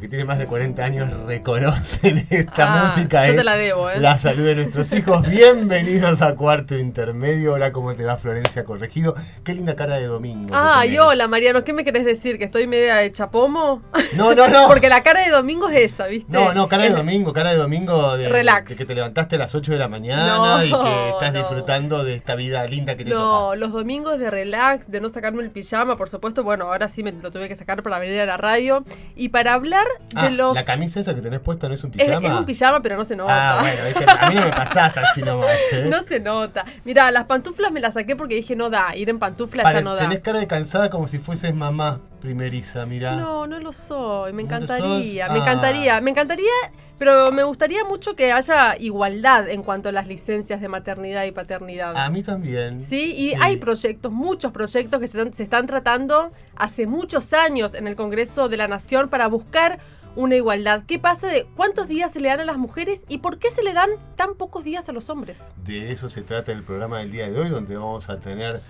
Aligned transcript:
que 0.00 0.08
tienen 0.08 0.26
más 0.26 0.38
de 0.38 0.46
40 0.46 0.82
años 0.82 1.10
reconocen 1.26 2.26
esta 2.30 2.80
Ah, 2.80 2.84
música. 2.84 3.26
yo 3.26 3.34
te 3.34 3.44
la 3.44 3.54
debo, 3.56 3.90
¿eh? 3.90 4.00
La 4.00 4.16
salud 4.18 4.44
de 4.44 4.54
nuestros 4.54 4.90
hijos. 4.94 5.20
Bienvenidos 5.28 6.22
a 6.22 6.34
Cuarto 6.36 6.74
Intermedio. 6.74 7.52
Hola, 7.52 7.70
¿cómo 7.70 7.94
te 7.94 8.04
va 8.04 8.16
Florencia 8.16 8.64
Corregido? 8.64 9.14
Qué 9.44 9.52
linda 9.54 9.76
cara 9.76 9.96
de 9.96 10.06
domingo. 10.06 10.54
Ay, 10.56 10.90
tenés. 10.92 11.04
hola 11.04 11.28
Mariano, 11.28 11.64
¿qué 11.64 11.74
me 11.74 11.84
querés 11.84 12.06
decir? 12.06 12.38
¿Que 12.38 12.44
estoy 12.44 12.66
media 12.66 12.96
de 12.96 13.12
chapomo? 13.12 13.82
No, 14.14 14.34
no, 14.34 14.48
no. 14.48 14.68
Porque 14.68 14.88
la 14.88 15.02
cara 15.02 15.22
de 15.22 15.30
domingo 15.30 15.68
es 15.68 15.92
esa, 15.92 16.06
¿viste? 16.06 16.32
No, 16.32 16.54
no, 16.54 16.66
cara 16.66 16.84
de 16.84 16.90
domingo, 16.90 17.34
cara 17.34 17.50
de 17.50 17.56
domingo 17.58 18.16
de, 18.16 18.30
Relax. 18.30 18.70
de 18.70 18.76
que 18.76 18.86
te 18.86 18.94
levantaste 18.94 19.36
a 19.36 19.38
las 19.40 19.54
8 19.54 19.72
de 19.72 19.78
la 19.78 19.88
mañana 19.88 20.36
No, 20.36 20.64
y 20.64 20.70
que 20.70 21.08
estás 21.10 21.32
no. 21.34 21.38
disfrutando 21.40 22.04
de 22.04 22.14
esta 22.14 22.36
vida 22.36 22.66
linda 22.66 22.96
que 22.96 23.04
te 23.04 23.10
No, 23.10 23.40
toca. 23.48 23.56
los 23.56 23.72
domingos 23.72 24.18
de 24.18 24.30
relax, 24.30 24.90
de 24.90 25.02
no 25.02 25.10
sacarme 25.10 25.42
el 25.42 25.50
pijama, 25.50 25.98
por 25.98 26.08
supuesto. 26.08 26.42
Bueno, 26.42 26.64
ahora 26.66 26.88
sí 26.88 27.02
me 27.02 27.12
lo 27.12 27.30
tuve 27.30 27.48
que 27.48 27.56
sacar 27.56 27.82
para 27.82 27.98
venir 27.98 28.18
a 28.22 28.26
la 28.26 28.38
radio. 28.38 28.82
Y 29.14 29.28
para 29.28 29.52
hablar 29.52 29.84
Ah, 30.14 30.24
de 30.24 30.30
los. 30.32 30.54
la 30.54 30.64
camisa 30.64 31.00
esa 31.00 31.14
que 31.14 31.20
tenés 31.20 31.40
puesta 31.40 31.68
no 31.68 31.74
es 31.74 31.84
un 31.84 31.90
pijama. 31.90 32.26
es 32.26 32.34
un 32.34 32.44
pijama, 32.46 32.80
pero 32.80 32.96
no 32.96 33.04
se 33.04 33.14
nota. 33.16 33.58
Ah, 33.58 33.62
bueno, 33.62 34.10
a 34.20 34.28
mí 34.28 34.34
no 34.34 34.40
me 34.42 34.50
pasás 34.50 34.96
así 34.96 35.22
nomás, 35.22 35.50
¿eh? 35.72 35.86
No 35.88 36.02
se 36.02 36.18
nota. 36.20 36.64
Mira, 36.84 37.10
las 37.10 37.26
pantuflas 37.26 37.70
me 37.72 37.80
las 37.80 37.94
saqué 37.94 38.16
porque 38.16 38.34
dije 38.34 38.56
no 38.56 38.70
da. 38.70 38.96
Ir 38.96 39.08
en 39.08 39.18
pantuflas 39.18 39.62
Pare- 39.64 39.78
ya 39.78 39.84
no 39.84 39.94
da. 39.94 40.00
Tenés 40.02 40.18
cara 40.20 40.38
de 40.40 40.46
cansada 40.46 40.90
como 40.90 41.06
si 41.08 41.18
fueses 41.18 41.54
mamá 41.54 42.00
primeriza, 42.20 42.86
mirá. 42.86 43.16
No, 43.16 43.46
no 43.46 43.58
lo 43.58 43.72
soy. 43.72 44.32
Me 44.32 44.42
¿No 44.44 44.48
lo 44.50 44.56
encantaría. 44.56 45.28
Me 45.28 45.34
Ah. 45.38 45.42
encantaría. 45.42 46.00
Me 46.00 46.10
encantaría, 46.10 46.46
pero 46.98 47.32
me 47.32 47.42
gustaría 47.42 47.84
mucho 47.84 48.14
que 48.14 48.32
haya 48.32 48.76
igualdad 48.78 49.48
en 49.48 49.62
cuanto 49.62 49.88
a 49.88 49.92
las 49.92 50.06
licencias 50.06 50.60
de 50.60 50.68
maternidad 50.68 51.24
y 51.24 51.32
paternidad. 51.32 51.96
A 51.96 52.10
mí 52.10 52.22
también. 52.22 52.80
Sí, 52.82 53.14
y 53.16 53.34
hay 53.40 53.56
proyectos, 53.56 54.12
muchos 54.12 54.52
proyectos 54.52 55.00
que 55.00 55.06
se 55.06 55.18
están, 55.18 55.32
se 55.34 55.42
están 55.42 55.66
tratando 55.66 56.30
hace 56.56 56.86
muchos 56.86 57.32
años 57.32 57.74
en 57.74 57.86
el 57.86 57.96
Congreso 57.96 58.48
de 58.48 58.56
la 58.56 58.68
Nación 58.68 59.08
para 59.08 59.26
buscar 59.28 59.78
una 60.16 60.34
igualdad. 60.34 60.82
¿Qué 60.88 60.98
pasa 60.98 61.28
de 61.28 61.46
cuántos 61.56 61.86
días 61.86 62.10
se 62.12 62.18
le 62.20 62.28
dan 62.28 62.40
a 62.40 62.44
las 62.44 62.58
mujeres 62.58 63.04
y 63.08 63.18
por 63.18 63.38
qué 63.38 63.48
se 63.50 63.62
le 63.62 63.72
dan 63.72 63.90
tan 64.16 64.34
pocos 64.34 64.64
días 64.64 64.88
a 64.88 64.92
los 64.92 65.08
hombres? 65.08 65.54
De 65.64 65.92
eso 65.92 66.10
se 66.10 66.22
trata 66.22 66.50
el 66.50 66.64
programa 66.64 66.98
del 66.98 67.12
día 67.12 67.30
de 67.30 67.38
hoy, 67.38 67.48
donde 67.48 67.76
vamos 67.76 68.08
a 68.10 68.18
tener 68.18 68.60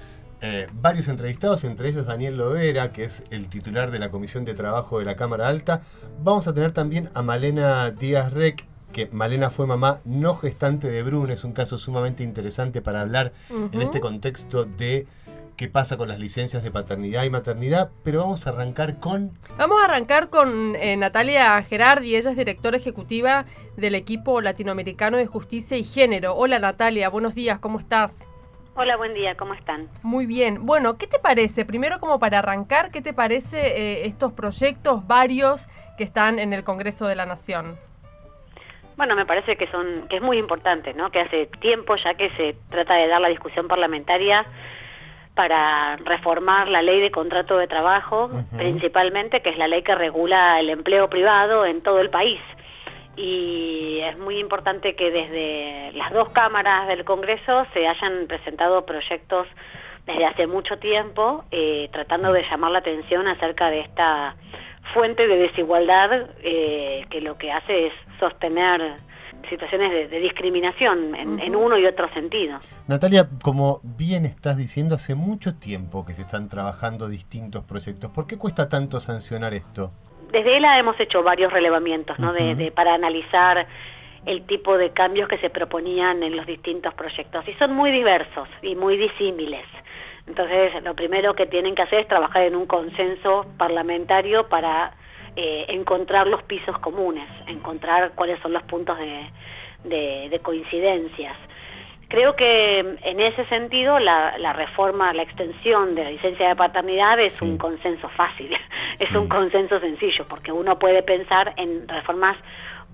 eh, 0.43 0.69
varios 0.73 1.09
entrevistados, 1.09 1.65
entre 1.65 1.91
ellos 1.91 2.07
Daniel 2.07 2.37
Lovera, 2.37 2.93
que 2.93 3.05
es 3.05 3.25
el 3.31 3.49
titular 3.49 3.91
de 3.91 3.99
la 3.99 4.11
Comisión 4.11 4.45
de 4.45 4.55
Trabajo 4.55 4.99
de 4.99 5.05
la 5.05 5.17
Cámara 5.17 5.49
Alta. 5.49 5.83
Vamos 6.23 6.47
a 6.49 6.55
tener 6.55 6.73
también 6.73 7.11
a 7.15 7.23
Malena 7.23 7.91
Díaz 7.91 8.33
Rec, 8.33 8.65
que 8.93 9.09
Malena 9.13 9.51
fue 9.51 9.67
mamá 9.67 10.01
no 10.05 10.35
gestante 10.35 10.89
de 10.89 11.03
Brun, 11.03 11.31
es 11.31 11.45
un 11.45 11.53
caso 11.53 11.79
sumamente 11.79 12.23
interesante 12.23 12.81
para 12.81 13.03
hablar 13.03 13.33
en 13.73 13.83
este 13.83 14.01
contexto 14.01 14.65
de 14.65 15.07
qué 15.57 15.69
pasa 15.69 15.99
con 15.99 16.09
las 16.09 16.19
licencias 16.19 16.63
de 16.63 16.71
paternidad 16.71 17.25
y 17.25 17.31
maternidad, 17.31 17.91
pero 18.03 18.21
vamos 18.21 18.47
a 18.47 18.51
arrancar 18.51 18.99
con 18.99 19.33
Vamos 19.59 19.77
a 19.83 19.85
arrancar 19.85 20.31
con 20.31 20.75
eh, 20.75 20.97
Natalia 20.97 21.63
Gerardi, 21.63 22.17
ella 22.17 22.31
es 22.31 22.37
directora 22.37 22.79
ejecutiva 22.79 23.45
del 23.77 23.95
equipo 23.95 24.41
latinoamericano 24.41 25.19
de 25.19 25.27
justicia 25.27 25.77
y 25.77 25.85
género. 25.85 26.35
Hola 26.35 26.59
Natalia, 26.59 27.11
buenos 27.11 27.35
días, 27.35 27.59
¿cómo 27.59 27.79
estás? 27.79 28.27
Hola, 28.83 28.97
buen 28.97 29.13
día, 29.13 29.35
¿cómo 29.35 29.53
están? 29.53 29.91
Muy 30.03 30.25
bien. 30.25 30.65
Bueno, 30.65 30.97
¿qué 30.97 31.07
te 31.07 31.19
parece? 31.19 31.67
Primero, 31.67 32.01
como 32.01 32.19
para 32.19 32.39
arrancar, 32.39 32.91
¿qué 32.91 33.03
te 33.03 33.13
parece 33.13 33.59
eh, 33.59 34.07
estos 34.07 34.33
proyectos 34.33 35.07
varios 35.07 35.69
que 35.99 36.05
están 36.05 36.39
en 36.39 36.55
el 36.55 36.65
Congreso 36.65 37.07
de 37.07 37.15
la 37.15 37.27
Nación? 37.27 37.79
Bueno, 38.97 39.17
me 39.17 39.27
parece 39.27 39.57
que 39.57 39.67
son 39.67 40.09
que 40.09 40.17
es 40.17 40.23
muy 40.23 40.39
importante, 40.39 40.95
¿no? 40.95 41.11
Que 41.11 41.21
hace 41.21 41.45
tiempo 41.45 41.95
ya 41.97 42.15
que 42.15 42.31
se 42.31 42.57
trata 42.71 42.95
de 42.95 43.07
dar 43.07 43.21
la 43.21 43.29
discusión 43.29 43.69
parlamentaria 43.69 44.47
para 45.35 45.97
reformar 45.97 46.67
la 46.69 46.81
ley 46.81 47.03
de 47.03 47.11
contrato 47.11 47.59
de 47.59 47.69
trabajo, 47.69 48.31
principalmente, 48.57 49.43
que 49.43 49.51
es 49.51 49.59
la 49.59 49.69
ley 49.69 49.83
que 49.83 49.95
regula 49.95 50.59
el 50.59 50.71
empleo 50.71 51.11
privado 51.11 51.67
en 51.67 51.83
todo 51.83 52.01
el 52.01 52.09
país. 52.09 52.41
Y 53.23 54.01
es 54.01 54.17
muy 54.19 54.39
importante 54.39 54.95
que 54.97 55.11
desde 55.11 55.93
las 55.93 56.11
dos 56.11 56.31
cámaras 56.31 56.89
del 56.89 57.05
Congreso 57.05 57.67
se 57.75 57.87
hayan 57.87 58.27
presentado 58.27 58.87
proyectos 58.87 59.47
desde 60.07 60.25
hace 60.25 60.47
mucho 60.47 60.79
tiempo, 60.79 61.45
eh, 61.51 61.91
tratando 61.93 62.33
de 62.33 62.43
llamar 62.49 62.71
la 62.71 62.79
atención 62.79 63.29
acerca 63.29 63.71
de 63.71 63.81
esta 63.81 64.37
fuente 64.95 65.29
de 65.29 65.37
desigualdad 65.37 66.31
eh, 66.43 67.05
que 67.11 67.21
lo 67.21 67.37
que 67.37 67.53
hace 67.53 67.89
es 67.89 67.93
sostener 68.19 68.97
situaciones 69.51 69.91
de, 69.91 70.09
de 70.09 70.21
discriminación 70.21 71.15
en, 71.15 71.41
en 71.41 71.57
uno 71.57 71.79
y 71.79 71.85
otro 71.85 72.11
sentido. 72.15 72.59
Natalia, 72.89 73.29
como 73.43 73.81
bien 73.83 74.25
estás 74.25 74.57
diciendo, 74.57 74.95
hace 74.95 75.15
mucho 75.15 75.57
tiempo 75.57 76.07
que 76.07 76.15
se 76.15 76.23
están 76.23 76.49
trabajando 76.49 77.09
distintos 77.09 77.65
proyectos. 77.65 78.11
¿Por 78.13 78.27
qué 78.27 78.39
cuesta 78.39 78.71
tanto 78.71 78.99
sancionar 78.99 79.53
esto? 79.53 79.91
Desde 80.33 80.57
ELA 80.57 80.79
hemos 80.79 80.99
hecho 81.01 81.23
varios 81.23 81.53
relevamientos 81.53 82.19
¿no? 82.19 82.33
de- 82.33 82.71
para 82.73 82.95
analizar 82.95 83.67
el 84.27 84.45
tipo 84.47 84.77
de 84.77 84.91
cambios 84.91 85.29
que 85.29 85.39
se 85.39 85.51
proponían 85.51 86.23
en 86.23 86.37
los 86.37 86.47
distintos 86.47 86.93
proyectos 86.95 87.47
y 87.49 87.55
son 87.55 87.73
muy 87.75 87.91
diversos 87.91 88.49
y 88.63 88.75
muy 88.77 88.97
disímiles. 88.97 89.65
Entonces, 90.27 90.73
lo 90.85 90.95
primero 90.95 91.35
que 91.35 91.47
tienen 91.47 91.75
que 91.75 91.83
hacer 91.83 92.01
es 92.01 92.09
trabajar 92.09 92.43
en 92.43 92.55
un 92.55 92.67
consenso 92.67 93.47
parlamentario 93.57 94.49
para 94.49 94.93
eh, 95.37 95.65
encontrar 95.69 96.27
los 96.27 96.43
pisos 96.43 96.79
comunes, 96.81 97.29
encontrar 97.47 98.13
cuáles 98.15 98.39
son 98.41 98.53
los 98.53 98.63
puntos 98.65 98.99
de, 98.99 99.21
de- 99.85 100.29
de 100.29 100.39
coincidencias. 100.41 101.37
Creo 102.09 102.35
que 102.35 102.81
en 102.81 103.21
ese 103.21 103.45
sentido 103.47 104.01
la, 104.01 104.37
la 104.39 104.53
reforma, 104.53 105.13
la 105.15 105.23
extensión 105.23 105.95
de 105.95 106.03
la 106.05 106.11
licencia 106.11 106.49
de 106.49 106.57
paternidad 106.57 107.19
es 107.21 107.35
Sí. 107.35 107.45
un 107.45 107.57
consenso 107.57 108.09
fácil, 108.11 108.51
es 108.99 109.09
Sí. 109.09 109.17
un 109.17 109.29
consenso 109.29 109.79
sencillo, 109.81 110.27
porque 110.29 110.53
uno 110.53 110.79
puede 110.79 111.03
pensar 111.03 111.53
en 111.57 111.87
reformas 111.89 112.37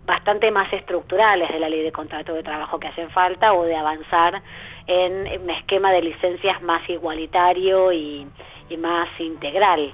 bastante 0.04 0.50
más 0.52 0.72
estructurales 0.72 1.50
de 1.50 1.58
la 1.58 1.68
ley 1.68 1.82
de 1.82 1.90
contrato 1.90 2.32
de 2.34 2.42
trabajo 2.44 2.78
que 2.78 2.86
hacen 2.88 3.10
falta 3.10 3.52
o 3.54 3.64
de 3.64 3.74
avanzar 3.76 4.40
en 4.86 5.40
un 5.42 5.50
esquema 5.50 5.90
de 5.90 6.02
licencias 6.02 6.62
más 6.62 6.88
igualitario 6.88 7.90
y, 7.92 8.26
y 8.68 8.76
más 8.76 9.08
integral. 9.18 9.92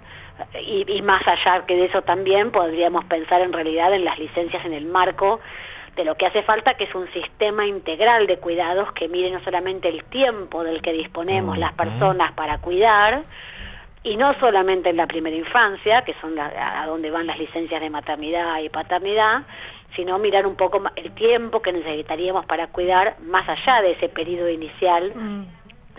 Y, 0.61 0.85
y 0.91 1.03
más 1.03 1.27
allá 1.27 1.65
que 1.67 1.77
de 1.77 1.87
eso 1.87 2.03
también 2.03 2.51
podríamos 2.51 3.05
pensar 3.07 3.41
en 3.43 3.53
realidad 3.53 3.95
en 3.95 4.05
las 4.05 4.19
licencias 4.19 4.65
en 4.67 4.73
el 4.75 4.85
marco 4.87 5.41
de 5.97 6.05
lo 6.05 6.15
que 6.17 6.27
hace 6.27 6.43
falta, 6.43 6.75
que 6.75 6.85
es 6.85 6.95
un 6.95 7.11
sistema 7.13 7.67
integral 7.67 8.27
de 8.27 8.39
cuidados 8.39 8.93
que 8.93 9.09
mire 9.09 9.31
no 9.31 9.43
solamente 9.45 9.89
el 9.89 10.05
tiempo 10.05 10.65
del 10.65 10.81
que 10.83 10.93
disponemos 10.93 11.59
las 11.59 11.73
personas 11.75 12.33
para 12.33 12.59
cuidar, 12.59 13.23
y 14.05 14.17
no 14.17 14.35
solamente 14.41 14.91
en 14.91 14.97
la 14.97 15.07
primera 15.07 15.37
infancia, 15.37 16.03
que 16.03 16.15
son 16.21 16.35
la- 16.35 16.83
a 16.83 16.87
donde 16.87 17.11
van 17.11 17.27
las 17.27 17.39
licencias 17.39 17.81
de 17.81 17.89
maternidad 17.91 18.59
y 18.61 18.69
paternidad, 18.69 19.43
sino 19.95 20.19
mirar 20.19 20.47
un 20.47 20.57
poco 20.57 20.83
el 20.97 21.13
tiempo 21.13 21.61
que 21.63 21.73
necesitaríamos 21.73 22.47
para 22.47 22.67
cuidar 22.69 23.17
más 23.21 23.49
allá 23.49 23.83
de 23.83 23.93
ese 23.93 24.09
periodo 24.09 24.49
inicial 24.49 25.13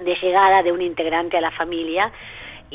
de 0.03 0.16
llegada 0.22 0.64
de 0.64 0.72
un 0.72 0.81
integrante 0.81 1.38
a 1.38 1.41
la 1.41 1.52
familia 1.52 2.12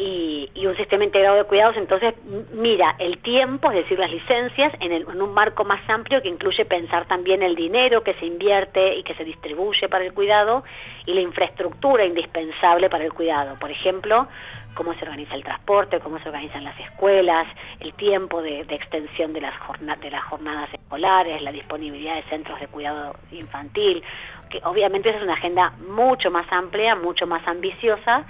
y, 0.00 0.66
un 0.66 0.76
sistema 0.76 1.02
integrado 1.02 1.36
de 1.36 1.44
cuidados, 1.44 1.76
entonces 1.76 2.14
mira 2.52 2.94
el 2.98 3.18
tiempo, 3.18 3.70
es 3.70 3.78
decir, 3.78 3.98
las 3.98 4.10
licencias, 4.10 4.72
en, 4.80 5.06
un 5.20 5.34
marco 5.34 5.64
más 5.64 5.80
amplio 5.88 6.22
que 6.22 6.28
incluye 6.28 6.64
pensar 6.64 7.06
también 7.06 7.42
el 7.42 7.56
dinero 7.56 8.04
que 8.04 8.14
se 8.14 8.26
invierte 8.26 8.94
y 8.96 9.02
que 9.02 9.14
se 9.14 9.24
distribuye 9.24 9.88
para 9.88 10.04
el 10.04 10.12
cuidado 10.12 10.62
y 11.06 11.14
la 11.14 11.20
infraestructura 11.20 12.04
indispensable 12.04 12.88
para 12.88 13.04
el 13.04 13.12
cuidado. 13.12 13.56
Por 13.58 13.70
ejemplo, 13.70 14.28
cómo 14.74 14.94
se 14.94 15.02
organiza 15.02 15.34
el 15.34 15.42
transporte, 15.42 15.98
cómo 15.98 16.20
se 16.20 16.28
organizan 16.28 16.62
las 16.62 16.78
escuelas, 16.78 17.48
el 17.80 17.92
tiempo 17.94 18.40
de, 18.40 18.60
extensión 18.60 19.32
de 19.32 19.40
las, 19.40 19.58
jorna- 19.58 19.96
de 19.96 20.10
las 20.10 20.22
jornadas 20.24 20.72
escolares, 20.72 21.42
la 21.42 21.50
disponibilidad 21.50 22.14
de 22.14 22.22
centros 22.24 22.60
de 22.60 22.68
cuidado 22.68 23.16
infantil, 23.32 24.04
que 24.48 24.60
obviamente 24.62 25.08
esa 25.08 25.18
es 25.18 25.24
una 25.24 25.34
agenda 25.34 25.72
mucho 25.88 26.30
más 26.30 26.46
amplia, 26.52 26.94
mucho 26.94 27.26
más 27.26 27.46
ambiciosa, 27.48 28.24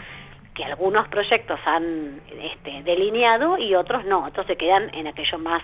que 0.58 0.64
algunos 0.64 1.06
proyectos 1.06 1.60
han 1.64 2.20
este, 2.42 2.82
delineado 2.82 3.58
y 3.58 3.76
otros 3.76 4.04
no, 4.04 4.24
otros 4.24 4.44
se 4.48 4.56
quedan 4.56 4.92
en 4.92 5.06
aquello 5.06 5.38
más 5.38 5.62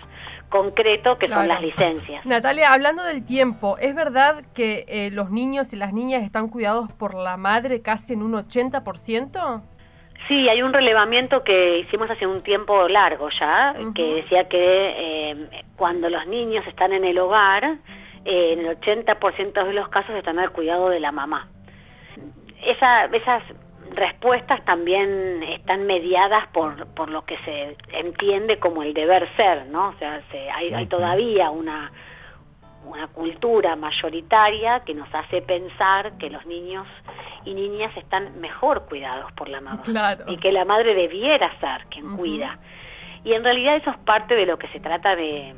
concreto 0.48 1.18
que 1.18 1.28
son 1.28 1.48
las 1.48 1.60
licencias. 1.60 2.24
Natalia, 2.24 2.72
hablando 2.72 3.02
del 3.02 3.24
tiempo, 3.24 3.76
¿es 3.78 3.92
verdad 3.92 4.44
que 4.54 4.84
eh, 4.86 5.10
los 5.10 5.32
niños 5.32 5.72
y 5.72 5.76
las 5.76 5.92
niñas 5.92 6.22
están 6.22 6.48
cuidados 6.48 6.92
por 6.92 7.16
la 7.16 7.36
madre 7.36 7.82
casi 7.82 8.12
en 8.12 8.22
un 8.22 8.34
80%? 8.34 9.62
Sí, 10.28 10.48
hay 10.48 10.62
un 10.62 10.72
relevamiento 10.72 11.42
que 11.42 11.80
hicimos 11.80 12.08
hace 12.08 12.28
un 12.28 12.42
tiempo 12.42 12.88
largo 12.88 13.30
ya, 13.30 13.74
que 13.96 14.22
decía 14.22 14.48
que 14.48 14.62
eh, 14.62 15.64
cuando 15.74 16.08
los 16.08 16.24
niños 16.28 16.64
están 16.68 16.92
en 16.92 17.04
el 17.04 17.18
hogar, 17.18 17.78
eh, 18.24 18.52
en 18.52 18.60
el 18.60 18.80
80% 18.80 19.66
de 19.66 19.72
los 19.72 19.88
casos 19.88 20.14
están 20.14 20.38
al 20.38 20.52
cuidado 20.52 20.88
de 20.88 21.00
la 21.00 21.10
mamá. 21.10 21.48
Esa, 22.64 23.06
esas 23.06 23.42
respuestas 23.96 24.64
también 24.64 25.42
están 25.42 25.86
mediadas 25.86 26.46
por, 26.48 26.86
por 26.88 27.10
lo 27.10 27.24
que 27.24 27.36
se 27.44 27.76
entiende 27.92 28.58
como 28.58 28.82
el 28.82 28.94
deber 28.94 29.28
ser, 29.36 29.66
¿no? 29.66 29.88
O 29.88 29.94
sea, 29.98 30.22
hay, 30.54 30.72
hay 30.72 30.86
todavía 30.86 31.50
una 31.50 31.92
una 32.86 33.06
cultura 33.08 33.76
mayoritaria 33.76 34.80
que 34.80 34.94
nos 34.94 35.12
hace 35.14 35.42
pensar 35.42 36.16
que 36.18 36.30
los 36.30 36.44
niños 36.46 36.86
y 37.44 37.54
niñas 37.54 37.96
están 37.96 38.40
mejor 38.40 38.86
cuidados 38.86 39.32
por 39.32 39.48
la 39.48 39.60
mamá 39.60 39.82
y 40.26 40.36
que 40.36 40.52
la 40.52 40.64
madre 40.64 40.94
debiera 40.94 41.50
ser 41.60 41.86
quien 41.88 42.16
cuida. 42.16 42.58
Y 43.24 43.32
en 43.32 43.42
realidad 43.42 43.76
eso 43.76 43.90
es 43.90 43.96
parte 43.98 44.34
de 44.34 44.46
lo 44.46 44.58
que 44.58 44.68
se 44.68 44.80
trata 44.80 45.16
de, 45.16 45.54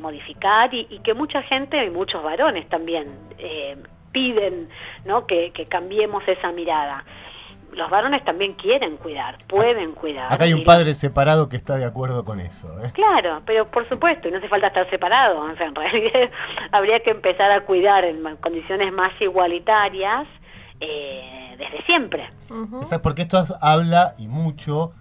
modificar 0.00 0.72
y, 0.72 0.86
que 1.00 1.12
mucha 1.12 1.42
gente 1.42 1.84
y 1.84 1.90
muchos 1.90 2.22
varones 2.22 2.66
también 2.70 3.14
eh, 3.36 3.76
piden 4.10 4.70
¿no? 5.04 5.26
que, 5.26 5.50
que 5.50 5.66
cambiemos 5.66 6.26
esa 6.26 6.50
mirada 6.50 7.04
los 7.72 7.90
varones 7.90 8.24
también 8.24 8.54
quieren 8.54 8.96
cuidar, 8.96 9.38
pueden 9.46 9.92
cuidar. 9.92 10.32
Acá 10.32 10.44
hay 10.44 10.52
un 10.52 10.64
padre 10.64 10.94
separado 10.94 11.48
que 11.48 11.56
está 11.56 11.76
de 11.76 11.84
acuerdo 11.84 12.24
con 12.24 12.40
eso. 12.40 12.68
¿eh? 12.84 12.90
Claro, 12.92 13.42
pero 13.46 13.70
por 13.70 13.88
supuesto, 13.88 14.28
y 14.28 14.30
no 14.30 14.38
hace 14.38 14.48
falta 14.48 14.68
estar 14.68 14.88
separado. 14.90 15.48
en 15.50 15.74
realidad 15.74 16.30
habría 16.72 17.00
que 17.00 17.10
empezar 17.10 17.50
a 17.50 17.62
cuidar 17.62 18.04
en 18.04 18.22
condiciones 18.36 18.92
más 18.92 19.12
igualitarias 19.20 20.26
eh, 20.80 21.56
desde 21.58 21.84
siempre. 21.84 22.28
porque 23.02 23.22
esto 23.22 23.42
habla 23.60 24.14
y 24.18 24.28
mucho 24.28 24.92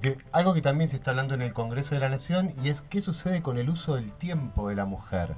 de 0.00 0.18
algo 0.32 0.54
que 0.54 0.60
también 0.60 0.88
se 0.88 0.96
está 0.96 1.10
hablando 1.10 1.34
en 1.34 1.42
el 1.42 1.52
Congreso 1.52 1.94
de 1.94 2.00
la 2.00 2.08
Nación 2.08 2.52
y 2.62 2.68
es 2.68 2.82
qué 2.82 3.00
sucede 3.00 3.42
con 3.42 3.58
el 3.58 3.68
uso 3.68 3.96
del 3.96 4.12
tiempo 4.12 4.68
de 4.68 4.76
la 4.76 4.84
mujer. 4.84 5.34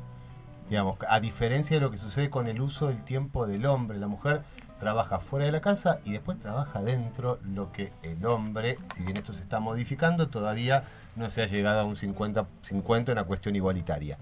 Digamos, 0.69 0.99
a 1.09 1.21
diferencia 1.21 1.77
de 1.77 1.81
lo 1.81 1.91
que 1.91 1.99
sucede 1.99 2.29
con 2.29 2.49
el 2.49 2.61
uso 2.61 2.89
del 2.89 3.05
tiempo 3.05 3.47
del 3.47 3.67
hombre, 3.67 3.99
la 3.99 4.09
mujer 4.09 4.43
trabaja 4.79 5.19
fuera 5.19 5.47
de 5.47 5.53
la 5.53 5.61
casa 5.61 6.01
y 6.05 6.13
después 6.13 6.39
trabaja 6.39 6.83
dentro, 6.83 7.39
lo 7.45 7.73
que 7.73 7.93
el 8.03 8.25
hombre, 8.27 8.77
si 8.95 9.03
bien 9.03 9.17
esto 9.17 9.33
se 9.33 9.43
está 9.43 9.61
modificando, 9.61 10.29
todavía 10.29 10.83
no 11.17 11.31
se 11.31 11.43
ha 11.43 11.47
llegado 11.47 11.81
a 11.81 11.85
un 11.85 11.95
50-50 11.95 13.07
en 13.07 13.13
una 13.13 13.25
cuestión 13.25 13.57
igualitaria. 13.57 14.19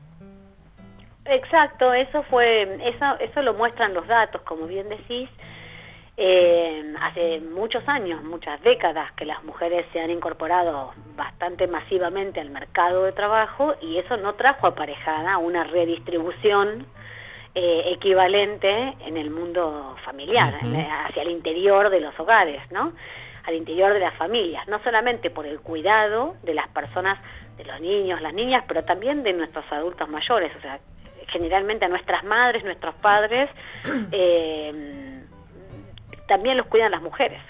Exacto, 1.25 1.93
eso 1.95 2.23
fue, 2.25 2.79
eso, 2.87 3.19
eso 3.19 3.43
lo 3.43 3.55
muestran 3.55 3.95
los 3.95 4.07
datos, 4.07 4.43
como 4.43 4.67
bien 4.67 4.89
decís. 4.89 5.29
Eh, 6.17 6.95
hace 7.01 7.41
muchos 7.41 7.89
años, 7.89 8.23
muchas 8.23 8.63
décadas, 8.63 9.11
que 9.13 9.25
las 9.25 9.43
mujeres 9.43 9.85
se 9.93 10.01
han 10.01 10.11
incorporado 10.11 10.93
bastante 11.17 11.67
masivamente 11.67 12.41
al 12.41 12.51
mercado 12.51 13.03
de 13.05 13.13
trabajo 13.13 13.75
y 13.81 13.99
eso 13.99 14.17
no 14.17 14.35
trajo 14.35 14.69
aparejada 14.69 15.39
una 15.39 15.65
redistribución 15.65 16.87
eh, 17.55 17.93
equivalente 17.93 18.95
en 19.07 19.17
el 19.17 19.31
mundo 19.31 19.97
familiar, 20.05 20.59
hacia 21.07 21.23
el 21.23 21.31
interior 21.31 21.89
de 21.89 22.01
los 22.01 22.19
hogares, 22.19 22.61
¿no? 22.73 22.93
Al 23.45 23.55
interior 23.55 23.93
de 23.93 24.01
las 24.01 24.15
familias, 24.15 24.67
no 24.67 24.83
solamente 24.83 25.31
por 25.31 25.47
el 25.47 25.61
cuidado 25.61 26.35
de 26.43 26.55
las 26.55 26.67
personas, 26.69 27.23
de 27.57 27.65
los 27.65 27.81
niños, 27.81 28.21
las 28.21 28.35
niñas, 28.35 28.65
pero 28.67 28.85
también 28.85 29.23
de 29.23 29.33
nuestros 29.35 29.65
adultos 29.71 30.09
mayores, 30.09 30.51
o 30.57 30.61
sea, 30.61 30.81
generalmente 31.29 31.85
a 31.85 31.89
nuestras 31.89 32.25
madres, 32.25 32.65
nuestros 32.65 32.95
padres, 32.97 33.49
eh, 34.13 35.23
también 36.27 36.57
los 36.57 36.67
cuidan 36.67 36.91
las 36.91 37.03
mujeres. 37.03 37.41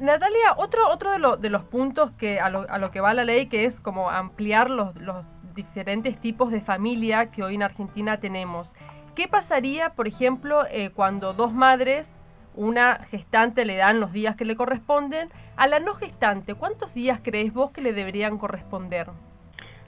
Natalia, 0.00 0.54
otro, 0.56 0.88
otro 0.88 1.12
de, 1.12 1.40
de, 1.40 1.50
los 1.50 1.62
puntos 1.62 2.10
que 2.12 2.40
a 2.40 2.50
lo, 2.50 2.66
a 2.68 2.78
lo, 2.78 2.90
que 2.90 3.00
va 3.00 3.14
la 3.14 3.24
ley, 3.24 3.46
que 3.46 3.64
es 3.64 3.80
como 3.80 4.10
ampliar 4.10 4.70
los, 4.70 4.96
los 4.96 5.24
diferentes 5.54 6.18
tipos 6.18 6.50
de 6.50 6.60
familia 6.60 7.30
que 7.30 7.42
hoy 7.42 7.54
en 7.54 7.62
Argentina 7.62 8.18
tenemos. 8.18 8.72
¿Qué 9.14 9.28
pasaría, 9.28 9.90
por 9.94 10.08
ejemplo, 10.08 10.64
eh, 10.70 10.90
cuando 10.90 11.32
dos 11.32 11.52
madres, 11.52 12.20
una 12.54 12.96
gestante 13.10 13.64
le 13.64 13.76
dan 13.76 14.00
los 14.00 14.12
días 14.12 14.34
que 14.34 14.44
le 14.44 14.56
corresponden, 14.56 15.28
a 15.56 15.68
la 15.68 15.78
no 15.78 15.94
gestante, 15.94 16.54
¿cuántos 16.54 16.94
días 16.94 17.20
crees 17.22 17.52
vos 17.52 17.70
que 17.70 17.80
le 17.80 17.92
deberían 17.92 18.38
corresponder? 18.38 19.08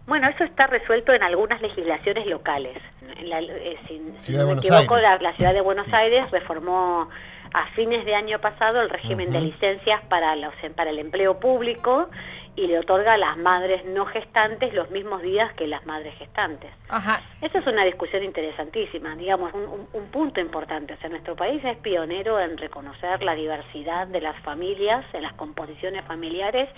Bueno, 0.06 0.28
eso 0.28 0.44
está 0.44 0.68
resuelto 0.68 1.12
en 1.12 1.24
algunas 1.24 1.60
legislaciones 1.60 2.26
locales. 2.26 2.78
la, 3.22 3.40
eh, 3.40 3.76
si, 4.18 4.32
no 4.32 4.46
me 4.46 4.52
equivoco, 4.52 4.96
la, 4.98 5.34
ciudad 5.36 5.52
de 5.52 5.60
Buenos 5.60 5.92
Aires 5.92 6.30
reformó 6.30 7.08
a 7.52 7.66
fines 7.74 8.04
de 8.04 8.14
año 8.14 8.40
pasado 8.40 8.80
el 8.80 8.90
régimen 8.90 9.32
de 9.32 9.40
licencias 9.40 10.02
para, 10.08 10.36
los, 10.36 10.54
para 10.74 10.90
el 10.90 10.98
empleo 10.98 11.38
público 11.38 12.08
y 12.56 12.66
le 12.66 12.78
otorga 12.78 13.14
a 13.14 13.18
las 13.18 13.36
madres 13.36 13.84
no 13.84 14.06
gestantes 14.06 14.72
los 14.72 14.90
mismos 14.90 15.20
días 15.22 15.52
que 15.54 15.66
las 15.66 15.84
madres 15.84 16.14
gestantes. 16.16 16.70
Ajá. 16.88 17.20
Esa 17.42 17.58
es 17.58 17.66
una 17.66 17.84
discusión 17.84 18.24
interesantísima, 18.24 19.14
digamos, 19.14 19.52
un, 19.52 20.06
punto 20.06 20.40
importante. 20.40 20.94
O 20.94 20.96
sea, 20.96 21.10
nuestro 21.10 21.36
país 21.36 21.62
es 21.62 21.76
pionero 21.78 22.40
en 22.40 22.56
reconocer 22.56 23.22
la 23.22 23.34
diversidad 23.34 24.06
de 24.06 24.22
las 24.22 24.40
familias, 24.40 25.04
en 25.12 25.22
las 25.22 25.34
composiciones 25.34 26.04
familiares 26.06 26.70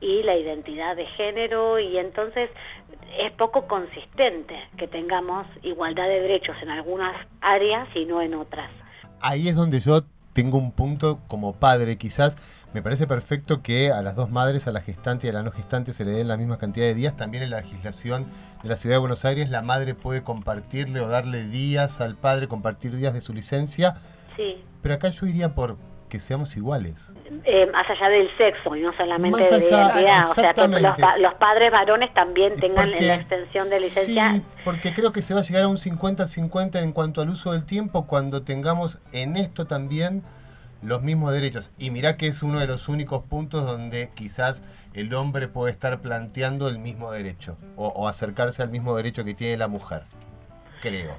y 0.00 0.22
la 0.22 0.36
identidad 0.36 0.96
de 0.96 1.04
género 1.04 1.78
y 1.78 1.98
entonces 1.98 2.48
es 3.18 3.32
poco 3.32 3.66
consistente 3.66 4.68
que 4.78 4.88
tengamos 4.88 5.46
igualdad 5.62 6.08
de 6.08 6.20
derechos 6.20 6.56
en 6.62 6.70
algunas 6.70 7.14
áreas 7.42 7.88
y 7.94 8.06
no 8.06 8.22
en 8.22 8.34
otras. 8.34 8.70
Ahí 9.20 9.48
es 9.48 9.56
donde 9.56 9.80
yo 9.80 10.04
tengo 10.32 10.58
un 10.58 10.70
punto 10.70 11.20
como 11.26 11.54
padre 11.54 11.98
quizás 11.98 12.36
me 12.74 12.82
parece 12.82 13.06
perfecto 13.06 13.62
que 13.62 13.92
a 13.92 14.02
las 14.02 14.14
dos 14.14 14.30
madres, 14.30 14.66
a 14.66 14.72
la 14.72 14.82
gestante 14.82 15.26
y 15.26 15.30
a 15.30 15.32
la 15.32 15.42
no 15.42 15.50
gestante, 15.50 15.94
se 15.94 16.04
le 16.04 16.10
den 16.10 16.28
la 16.28 16.36
misma 16.36 16.58
cantidad 16.58 16.84
de 16.84 16.94
días. 16.94 17.16
También 17.16 17.42
en 17.42 17.50
la 17.50 17.60
legislación 17.60 18.26
de 18.62 18.68
la 18.68 18.76
Ciudad 18.76 18.96
de 18.96 19.00
Buenos 19.00 19.24
Aires, 19.24 19.48
la 19.48 19.62
madre 19.62 19.94
puede 19.94 20.22
compartirle 20.22 21.00
o 21.00 21.08
darle 21.08 21.44
días 21.44 22.02
al 22.02 22.14
padre, 22.16 22.46
compartir 22.46 22.94
días 22.94 23.14
de 23.14 23.22
su 23.22 23.32
licencia. 23.32 23.94
Sí. 24.36 24.62
Pero 24.82 24.94
acá 24.94 25.08
yo 25.08 25.26
iría 25.26 25.54
por 25.54 25.78
que 26.08 26.18
seamos 26.18 26.56
iguales. 26.56 27.14
Eh, 27.44 27.66
más 27.72 27.88
allá 27.88 28.08
del 28.08 28.28
sexo 28.36 28.74
y 28.74 28.82
no 28.82 28.92
solamente 28.92 29.38
de 29.38 29.44
identidad. 29.44 30.30
O 30.30 30.34
sea, 30.34 30.54
que 30.54 30.68
los, 31.20 31.34
padres 31.34 31.70
varones 31.70 32.12
también 32.14 32.54
tengan 32.54 32.90
la 32.90 33.14
extensión 33.14 33.68
de 33.70 33.80
licencia. 33.80 34.32
Sí, 34.32 34.42
porque 34.64 34.92
creo 34.92 35.12
que 35.12 35.22
se 35.22 35.34
va 35.34 35.40
a 35.40 35.42
llegar 35.42 35.64
a 35.64 35.68
un 35.68 35.76
50-50 35.76 36.82
en 36.82 36.92
cuanto 36.92 37.20
al 37.20 37.28
uso 37.28 37.52
del 37.52 37.64
tiempo 37.64 38.06
cuando 38.06 38.42
tengamos 38.42 38.98
en 39.12 39.36
esto 39.36 39.66
también 39.66 40.22
los 40.82 41.02
mismos 41.02 41.32
derechos. 41.32 41.74
Y 41.78 41.90
mirá 41.90 42.16
que 42.16 42.26
es 42.26 42.42
uno 42.42 42.58
de 42.58 42.66
los 42.66 42.88
únicos 42.88 43.22
puntos 43.24 43.66
donde 43.66 44.10
quizás 44.14 44.62
el 44.94 45.12
hombre 45.14 45.48
puede 45.48 45.72
estar 45.72 46.00
planteando 46.00 46.68
el 46.68 46.78
mismo 46.78 47.10
derecho 47.10 47.58
o, 47.76 48.08
acercarse 48.08 48.62
al 48.62 48.70
mismo 48.70 48.96
derecho 48.96 49.24
que 49.24 49.34
tiene 49.34 49.56
la 49.56 49.68
mujer, 49.68 50.02
creo. 50.80 51.16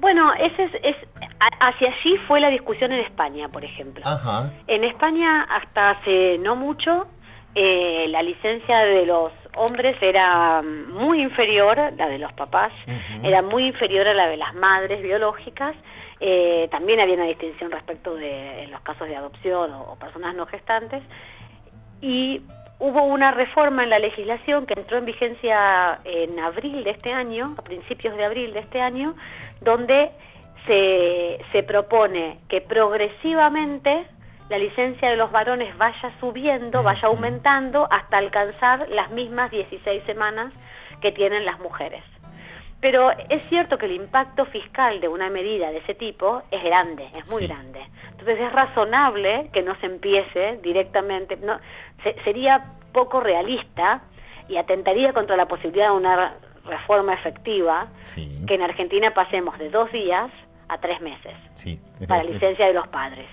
Bueno, 0.00 0.32
ese 0.34 0.70
es, 0.82 0.96
hacia 1.60 1.88
allí 1.88 2.16
fue 2.28 2.40
la 2.40 2.50
discusión 2.50 2.92
en 2.92 3.00
España, 3.00 3.48
por 3.48 3.64
ejemplo. 3.64 4.04
En 4.66 4.84
España 4.84 5.42
hasta 5.44 5.90
hace 5.90 6.38
no 6.38 6.56
mucho 6.56 7.06
eh, 7.54 8.06
la 8.08 8.22
licencia 8.22 8.78
de 8.78 9.06
los 9.06 9.30
hombres 9.56 9.96
era 10.00 10.62
muy 10.62 11.22
inferior, 11.22 11.76
la 11.96 12.08
de 12.08 12.18
los 12.18 12.32
papás, 12.34 12.72
era 13.22 13.42
muy 13.42 13.66
inferior 13.66 14.06
a 14.06 14.14
la 14.14 14.28
de 14.28 14.36
las 14.36 14.54
madres 14.54 15.02
biológicas 15.02 15.74
eh, 16.20 16.68
también 16.70 17.00
había 17.00 17.14
una 17.14 17.24
distinción 17.24 17.70
respecto 17.70 18.14
de 18.14 18.68
los 18.70 18.82
casos 18.82 19.08
de 19.08 19.16
adopción 19.16 19.72
o, 19.72 19.96
personas 19.96 20.34
no 20.34 20.46
gestantes. 20.46 21.02
Y 22.02 22.42
hubo 22.78 23.02
una 23.02 23.30
reforma 23.30 23.84
en 23.84 23.90
la 23.90 23.98
legislación 23.98 24.66
que 24.66 24.74
entró 24.74 24.98
en 24.98 25.06
vigencia 25.06 26.00
en 26.04 26.38
abril 26.38 26.84
de 26.84 26.90
este 26.90 27.12
año, 27.12 27.54
a 27.56 27.62
principios 27.62 28.16
de 28.16 28.24
abril 28.24 28.52
de 28.52 28.60
este 28.60 28.80
año, 28.80 29.14
donde 29.62 30.10
se, 30.66 31.40
se 31.52 31.62
propone 31.62 32.38
que 32.48 32.60
progresivamente 32.60 34.06
la 34.50 34.58
licencia 34.58 35.08
de 35.08 35.16
los 35.16 35.30
varones 35.30 35.76
vaya 35.78 36.12
subiendo, 36.18 36.82
vaya 36.82 37.06
aumentando 37.06 37.86
hasta 37.90 38.18
alcanzar 38.18 38.88
las 38.88 39.10
mismas 39.12 39.50
16 39.50 40.02
semanas 40.04 40.52
que 41.00 41.12
tienen 41.12 41.44
las 41.44 41.60
mujeres. 41.60 42.02
Pero 42.80 43.10
es 43.28 43.42
cierto 43.48 43.78
que 43.78 43.86
el 43.86 43.92
impacto 43.92 44.46
fiscal 44.46 45.00
de 45.00 45.08
una 45.08 45.28
medida 45.28 45.70
de 45.70 45.78
ese 45.78 45.94
tipo 45.94 46.42
es 46.50 46.64
grande, 46.64 47.08
es 47.16 47.30
muy 47.30 47.46
grande. 47.46 47.80
Entonces 48.10 48.40
es 48.40 48.52
razonable 48.52 49.50
que 49.52 49.62
no 49.62 49.78
se 49.80 49.86
empiece 49.86 50.58
directamente, 50.62 51.36
no, 51.36 51.60
sería 52.24 52.62
poco 52.92 53.20
realista 53.20 54.02
y 54.48 54.56
atentaría 54.56 55.12
contra 55.12 55.36
la 55.36 55.46
posibilidad 55.46 55.90
de 55.90 55.96
una 55.96 56.34
reforma 56.64 57.14
efectiva 57.14 57.88
que 58.46 58.54
en 58.54 58.62
Argentina 58.62 59.12
pasemos 59.12 59.58
de 59.58 59.70
dos 59.70 59.92
días 59.92 60.30
a 60.70 60.78
tres 60.78 61.00
meses 61.00 61.34
para 62.06 62.22
licencia 62.22 62.66
de 62.66 62.74
los 62.74 62.86
padres. 62.88 63.26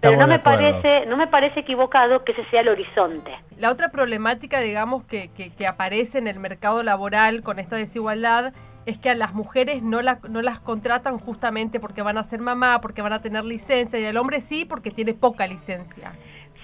Pero 0.00 0.16
no 0.16 0.26
me 0.26 0.38
parece 0.38 1.06
no 1.06 1.16
me 1.16 1.26
parece 1.26 1.60
equivocado 1.60 2.24
que 2.24 2.32
ese 2.32 2.44
sea 2.46 2.62
el 2.62 2.68
horizonte. 2.68 3.36
La 3.56 3.70
otra 3.70 3.90
problemática, 3.90 4.60
digamos, 4.60 5.04
que, 5.04 5.30
que 5.30 5.66
aparece 5.66 6.18
en 6.18 6.28
el 6.28 6.38
mercado 6.38 6.82
laboral 6.82 7.42
con 7.42 7.58
esta 7.58 7.76
desigualdad 7.76 8.52
es 8.88 8.96
que 8.96 9.10
a 9.10 9.14
las 9.14 9.34
mujeres 9.34 9.82
no, 9.82 10.00
no 10.02 10.42
las 10.42 10.60
contratan 10.60 11.18
justamente 11.18 11.78
porque 11.78 12.00
van 12.00 12.16
a 12.16 12.22
ser 12.22 12.40
mamá, 12.40 12.80
porque 12.80 13.02
van 13.02 13.12
a 13.12 13.20
tener 13.20 13.44
licencia, 13.44 14.00
y 14.00 14.06
al 14.06 14.16
hombre 14.16 14.40
sí 14.40 14.64
porque 14.64 14.90
tiene 14.90 15.12
poca 15.12 15.46
licencia. 15.46 16.12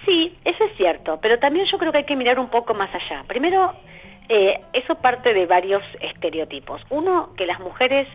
Sí, 0.05 0.35
eso 0.43 0.63
es 0.63 0.75
cierto, 0.75 1.19
pero 1.21 1.37
también 1.37 1.67
yo 1.67 1.77
creo 1.77 1.91
que 1.91 1.99
hay 1.99 2.05
que 2.05 2.15
mirar 2.15 2.39
un 2.39 2.49
poco 2.49 2.73
más 2.73 2.89
allá. 2.95 3.23
Primero, 3.27 3.75
eh, 4.27 4.59
eso 4.73 4.95
parte 4.95 5.35
de 5.35 5.45
varios 5.45 5.83
estereotipos. 5.99 6.81
Uno, 6.89 7.33
que 7.37 7.45
las 7.45 7.59
mujeres 7.59 8.07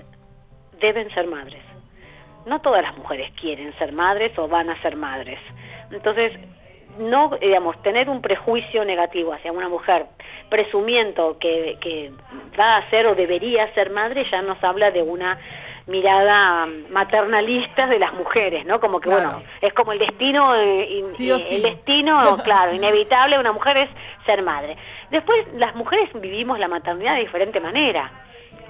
deben 0.80 1.08
ser 1.14 1.28
madres. 1.28 1.62
No 2.46 2.60
todas 2.60 2.82
las 2.82 2.96
mujeres 2.96 3.30
quieren 3.40 3.76
ser 3.78 3.92
madres 3.92 4.36
o 4.38 4.48
van 4.48 4.70
a 4.70 4.80
ser 4.82 4.96
madres. 4.96 5.38
Entonces, 5.90 6.32
no, 6.98 7.30
digamos, 7.40 7.80
tener 7.82 8.08
un 8.08 8.20
prejuicio 8.20 8.84
negativo 8.84 9.32
hacia 9.32 9.52
una 9.52 9.68
mujer, 9.68 10.06
presumiendo 10.48 11.38
que, 11.38 11.76
que 11.80 12.10
va 12.58 12.78
a 12.78 12.90
ser 12.90 13.06
o 13.06 13.14
debería 13.14 13.72
ser 13.74 13.90
madre, 13.90 14.26
ya 14.30 14.42
nos 14.42 14.62
habla 14.64 14.90
de 14.90 15.02
una 15.02 15.38
mirada 15.86 16.66
maternalista 16.90 17.86
de 17.86 17.98
las 17.98 18.12
mujeres, 18.14 18.64
¿no? 18.66 18.80
Como 18.80 19.00
que, 19.00 19.08
Claro. 19.08 19.30
bueno, 19.30 19.42
es 19.60 19.72
como 19.72 19.92
el 19.92 19.98
destino, 19.98 20.54
eh, 20.54 20.86
in- 20.90 21.08
Sí 21.08 21.30
o 21.32 21.38
sí. 21.38 21.56
el 21.56 21.62
destino, 21.62 22.36
claro, 22.44 22.72
inevitable 22.74 23.36
de 23.36 23.40
una 23.40 23.52
mujer 23.52 23.76
es 23.76 23.90
ser 24.26 24.42
madre. 24.42 24.76
Después, 25.10 25.46
las 25.54 25.74
mujeres 25.74 26.08
vivimos 26.14 26.58
la 26.58 26.68
maternidad 26.68 27.14
de 27.14 27.20
diferente 27.20 27.60
manera. 27.60 28.10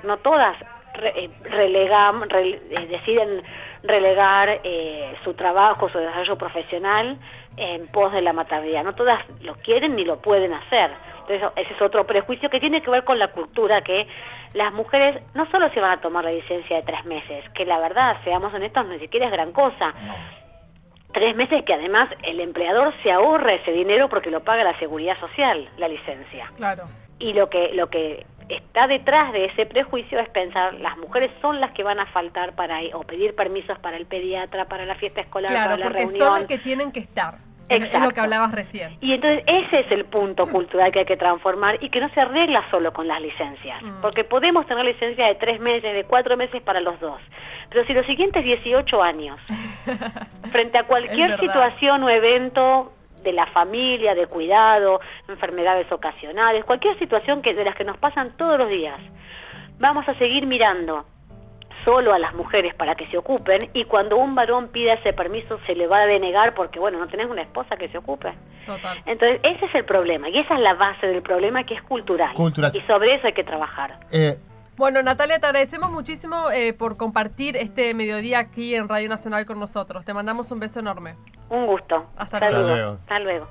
No 0.03 0.17
todas 0.19 0.57
re- 0.95 1.25
eh, 1.25 1.31
relegam- 1.45 2.27
rele- 2.29 2.61
eh, 2.71 2.87
deciden 2.87 3.43
relegar 3.83 4.61
eh, 4.65 5.15
su 5.25 5.35
trabajo, 5.35 5.89
su 5.89 5.99
desarrollo 5.99 6.37
profesional 6.37 7.19
en 7.57 7.87
pos 7.89 8.13
de 8.13 8.23
la 8.23 8.33
maternidad. 8.33 8.85
No 8.85 8.95
todas 8.95 9.21
lo 9.41 9.55
quieren 9.57 9.97
ni 9.97 10.05
lo 10.05 10.21
pueden 10.21 10.53
hacer. 10.53 10.91
Entonces, 11.29 11.49
ese 11.57 11.75
es 11.75 11.83
otro 11.83 12.07
prejuicio 12.07 12.51
que 12.51 12.61
tiene 12.61 12.83
que 12.83 12.91
ver 12.91 13.05
con 13.05 13.19
la 13.19 13.29
cultura, 13.29 13.83
que 13.83 14.09
las 14.55 14.73
mujeres 14.73 15.23
no 15.35 15.49
solo 15.51 15.69
se 15.69 15.81
van 15.81 15.93
a 15.93 16.01
tomar 16.01 16.25
la 16.25 16.33
licencia 16.33 16.77
de 16.77 16.83
tres 16.83 17.05
meses, 17.05 17.49
que 17.51 17.65
la 17.65 17.79
verdad, 17.79 18.17
seamos 18.25 18.53
honestos, 18.53 18.85
ni 18.87 18.99
siquiera 18.99 19.27
es 19.27 19.33
gran 19.33 19.53
cosa. 19.53 19.95
Tres 21.13 21.35
meses 21.35 21.65
que 21.65 21.75
además 21.75 22.09
el 22.23 22.39
empleador 22.41 22.95
se 23.03 23.11
ahorra 23.11 23.55
ese 23.55 23.73
dinero 23.73 24.09
porque 24.09 24.31
lo 24.31 24.41
paga 24.45 24.63
la 24.65 24.79
seguridad 24.79 25.19
social, 25.19 25.69
la 25.77 25.89
licencia. 25.89 26.51
Claro. 26.57 26.85
Y 27.19 27.33
lo 27.33 27.49
que, 27.51 27.71
lo 27.75 27.91
que 27.91 28.25
está 28.55 28.87
detrás 28.87 29.33
de 29.33 29.47
ese 29.47 29.67
prejuicio 29.67 30.19
es 30.21 30.29
pensar, 30.29 30.75
las 30.75 30.97
mujeres 30.99 31.31
son 31.41 31.61
las 31.61 31.71
que 31.73 31.83
van 31.83 31.99
a 32.01 32.07
faltar 32.07 32.55
para 32.55 32.79
o 32.95 33.03
pedir 33.05 33.35
permisos 33.35 33.79
para 33.79 33.97
el 33.97 34.07
pediatra, 34.07 34.67
para 34.67 34.85
la 34.87 34.95
fiesta 34.95 35.21
escolar, 35.21 35.51
Claro, 35.51 35.71
para 35.71 35.77
la 35.79 35.85
porque 35.87 36.03
reunión. 36.05 36.19
son 36.19 36.39
las 36.41 36.47
que 36.49 36.59
tienen 36.59 36.93
que 36.93 37.01
estar. 37.01 37.39
Es- 37.69 37.77
Es 37.77 37.81
lo 37.83 37.87
Exacto. 37.87 38.15
que 38.15 38.21
hablabas 38.21 38.51
recién. 38.53 38.97
Y 39.01 39.13
entonces 39.13 39.45
ese 39.47 39.81
es 39.81 39.93
el 39.93 40.05
punto 40.05 40.49
cultural 40.49 40.91
que 40.91 40.99
hay 41.01 41.05
que 41.05 41.17
transformar 41.17 41.79
y 41.81 41.89
que 41.91 42.01
no 42.01 42.09
se 42.09 42.21
arregla 42.21 42.65
solo 42.69 42.93
con 42.93 43.07
las 43.07 43.21
licencias. 43.21 43.81
Mm. 43.81 44.01
Porque 44.01 44.25
podemos 44.25 44.67
tener 44.67 44.85
licencia 44.85 45.27
de 45.29 45.37
tres 45.37 45.61
meses, 45.61 45.95
de 45.95 46.03
cuatro 46.03 46.37
meses 46.37 46.61
para 46.63 46.81
los 46.81 46.99
dos. 46.99 47.21
Pero 47.69 47.87
si 47.87 47.93
los 47.93 48.05
siguientes 48.07 48.43
18 48.43 49.01
años, 49.01 49.39
frente 50.51 50.79
a 50.79 50.83
cualquier 50.85 51.39
situación 51.39 52.03
o 52.03 52.11
evento 52.11 52.91
de 53.23 53.33
la 53.33 53.47
familia, 53.47 54.15
de 54.15 54.27
cuidado, 54.27 55.01
enfermedades 55.29 55.91
ocasionales, 55.93 56.65
cualquier 56.65 56.99
situación 56.99 57.43
que 57.43 57.55
de 57.55 57.65
las 57.65 57.75
que 57.75 57.85
nos 57.85 57.97
pasan 57.99 58.37
todos 58.37 58.59
los 58.59 58.69
días, 58.69 59.01
vamos 59.79 60.09
a 60.09 60.15
seguir 60.15 60.47
mirando 60.47 61.05
solo 61.85 62.13
a 62.13 62.19
las 62.19 62.35
mujeres 62.35 62.75
para 62.75 62.95
que 62.95 63.07
se 63.07 63.17
ocupen 63.17 63.71
y 63.73 63.85
cuando 63.85 64.17
un 64.17 64.35
varón 64.35 64.69
pida 64.69 64.95
ese 64.95 65.13
permiso 65.13 65.59
se 65.67 65.75
le 65.75 65.87
va 65.87 66.03
a 66.03 66.07
denegar 66.07 66.55
porque, 66.55 66.79
bueno, 66.79 66.99
no 66.99 67.09
tenés 67.09 67.27
una 67.27 67.43
esposa 67.43 67.77
que 67.77 67.89
se 67.89 67.99
ocupe. 67.99 68.33
Total. 68.67 69.03
Entonces, 69.07 69.41
ese 69.43 69.65
es 69.67 69.75
el 69.75 69.85
problema 69.85 70.29
y 70.29 70.39
esa 70.39 70.55
es 70.55 70.61
la 70.61 70.75
base 70.75 71.07
del 71.07 71.23
problema 71.23 71.65
que 71.65 71.75
es 71.75 71.83
cultural. 71.83 72.35
Cultural. 72.35 72.71
Y 72.75 72.81
sobre 72.81 73.15
eso 73.15 73.27
hay 73.27 73.33
que 73.33 73.45
trabajar. 73.45 73.99
Eh, 74.13 74.35
Bueno, 74.81 75.03
Natalia, 75.03 75.39
te 75.39 75.45
agradecemos 75.45 75.91
muchísimo 75.91 76.51
eh, 76.51 76.73
por 76.73 76.97
compartir 76.97 77.55
este 77.59 77.93
mediodía 77.93 78.39
aquí 78.39 78.75
en 78.75 78.89
Radio 78.89 79.11
Nacional 79.11 79.45
con 79.45 79.61
nosotros. 79.61 80.07
Te 80.07 80.15
mandamos 80.15 80.51
un 80.53 80.59
beso 80.59 80.81
enorme. 80.81 81.17
Un 81.51 81.67
gusto. 81.67 82.07
Hasta 82.17 82.49
luego. 82.49 82.93
Hasta 82.93 83.19
luego. 83.19 83.47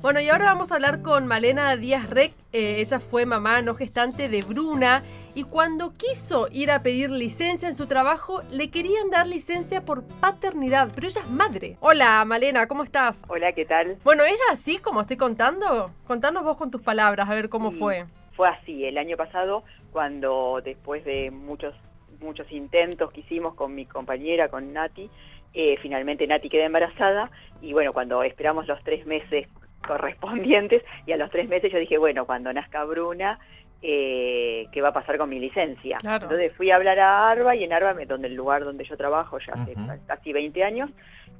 Bueno, 0.00 0.18
y 0.18 0.28
ahora 0.28 0.46
vamos 0.46 0.72
a 0.72 0.74
hablar 0.74 1.00
con 1.00 1.28
Malena 1.28 1.76
Díaz 1.76 2.10
Rec. 2.10 2.32
Eh, 2.52 2.80
ella 2.80 2.98
fue 2.98 3.26
mamá 3.26 3.62
no 3.62 3.76
gestante 3.76 4.28
de 4.28 4.42
Bruna 4.42 5.04
y 5.36 5.44
cuando 5.44 5.94
quiso 5.96 6.48
ir 6.50 6.72
a 6.72 6.82
pedir 6.82 7.12
licencia 7.12 7.68
en 7.68 7.74
su 7.74 7.86
trabajo, 7.86 8.42
le 8.50 8.68
querían 8.72 9.08
dar 9.08 9.28
licencia 9.28 9.84
por 9.84 10.02
paternidad, 10.02 10.90
pero 10.92 11.06
ella 11.06 11.20
es 11.20 11.30
madre. 11.30 11.76
Hola, 11.78 12.24
Malena, 12.24 12.66
¿cómo 12.66 12.82
estás? 12.82 13.22
Hola, 13.28 13.52
¿qué 13.52 13.64
tal? 13.66 13.98
Bueno, 14.02 14.24
¿es 14.24 14.34
así 14.50 14.78
como 14.78 15.02
estoy 15.02 15.16
contando? 15.16 15.92
Contanos 16.08 16.42
vos 16.42 16.56
con 16.56 16.72
tus 16.72 16.82
palabras, 16.82 17.30
a 17.30 17.34
ver 17.34 17.48
cómo 17.48 17.70
Sí. 17.70 17.78
fue. 17.78 18.04
Fue 18.34 18.48
así, 18.48 18.84
el 18.86 18.96
año 18.96 19.16
pasado, 19.16 19.62
cuando 19.92 20.60
después 20.64 21.04
de 21.04 21.30
muchos, 21.30 21.74
muchos 22.20 22.50
intentos 22.50 23.12
que 23.12 23.20
hicimos 23.20 23.54
con 23.54 23.74
mi 23.74 23.84
compañera, 23.86 24.48
con 24.48 24.72
Nati, 24.72 25.10
eh, 25.54 25.76
finalmente 25.82 26.26
Nati 26.26 26.48
queda 26.48 26.64
embarazada 26.64 27.30
y 27.60 27.72
bueno, 27.72 27.92
cuando 27.92 28.22
esperamos 28.22 28.66
los 28.66 28.82
tres 28.82 29.06
meses 29.06 29.46
correspondientes 29.86 30.82
y 31.06 31.12
a 31.12 31.16
los 31.16 31.30
tres 31.30 31.48
meses 31.48 31.70
yo 31.72 31.78
dije, 31.78 31.98
bueno, 31.98 32.24
cuando 32.24 32.52
nazca 32.52 32.84
Bruna, 32.84 33.38
eh, 33.82 34.66
¿qué 34.72 34.80
va 34.80 34.88
a 34.88 34.92
pasar 34.92 35.18
con 35.18 35.28
mi 35.28 35.38
licencia? 35.38 35.98
Claro. 35.98 36.24
Entonces 36.24 36.52
fui 36.56 36.70
a 36.70 36.76
hablar 36.76 36.98
a 37.00 37.28
Arba 37.30 37.54
y 37.54 37.64
en 37.64 37.72
Arba, 37.72 37.92
me- 37.94 38.06
donde 38.06 38.28
el 38.28 38.34
lugar 38.34 38.64
donde 38.64 38.84
yo 38.84 38.96
trabajo 38.96 39.38
ya 39.38 39.52
hace 39.54 39.74
casi 40.06 40.32
20 40.32 40.64
años, 40.64 40.90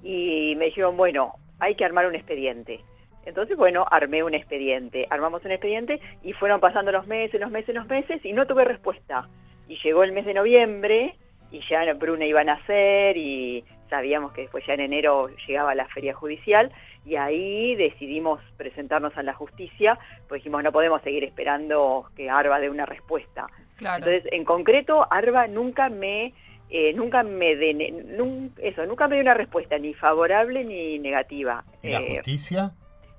y 0.03 0.55
me 0.57 0.67
dijeron, 0.67 0.97
bueno, 0.97 1.35
hay 1.61 1.75
que 1.77 1.85
armar 1.85 2.07
un 2.07 2.15
expediente. 2.17 2.81
Entonces, 3.25 3.57
bueno, 3.57 3.87
armé 3.91 4.23
un 4.23 4.35
expediente, 4.35 5.07
armamos 5.11 5.45
un 5.45 5.53
expediente 5.53 6.01
y 6.23 6.33
fueron 6.33 6.61
pasando 6.61 6.91
los 6.93 7.07
meses, 7.07 7.41
los 7.41 7.51
meses, 7.51 7.75
los 7.75 7.87
meses 7.87 8.25
y 8.25 8.33
no 8.33 8.47
tuve 8.47 8.65
respuesta. 8.65 9.29
Y 9.69 9.79
llegó 9.83 10.03
el 10.03 10.13
mes 10.13 10.25
de 10.27 10.35
noviembre 10.35 11.15
y 11.51 11.61
ya 11.69 11.85
Bruna 11.95 12.25
iba 12.27 12.41
a 12.41 12.45
nacer 12.45 13.17
y 13.17 13.65
sabíamos 13.89 14.33
que 14.33 14.43
después 14.43 14.65
ya 14.67 14.75
en 14.75 14.81
enero 14.81 15.29
llegaba 15.47 15.75
la 15.75 15.87
feria 15.87 16.15
judicial 16.15 16.73
y 17.05 17.17
ahí 17.17 17.75
decidimos 17.77 18.41
presentarnos 18.57 19.17
a 19.17 19.23
la 19.23 19.35
justicia, 19.35 19.99
pues 20.29 20.41
dijimos 20.41 20.63
no 20.63 20.73
podemos 20.73 21.03
seguir 21.03 21.25
esperando 21.25 22.09
que 22.17 22.31
Arba 22.31 22.59
dé 22.61 22.71
una 22.71 22.87
respuesta. 22.87 23.47
Claro. 23.77 24.05
Entonces, 24.07 24.33
en 24.33 24.45
concreto, 24.45 25.07
Arba 25.11 25.47
nunca 25.47 25.91
me, 25.91 26.33
eh, 26.71 26.93
nunca 26.95 27.23
me 27.23 27.55
de- 27.57 27.75
nun- 28.17 28.53
eso, 28.63 28.87
nunca 28.87 29.09
me 29.09 29.17
dio 29.17 29.23
una 29.23 29.35
respuesta 29.35 29.79
ni 29.79 29.95
favorable 29.95 30.65
ni 30.65 30.99
negativa. 30.99 31.65
¿Y 31.83 31.91
la 31.91 32.01
Eh, 32.01 32.15
justicia? 32.17 32.73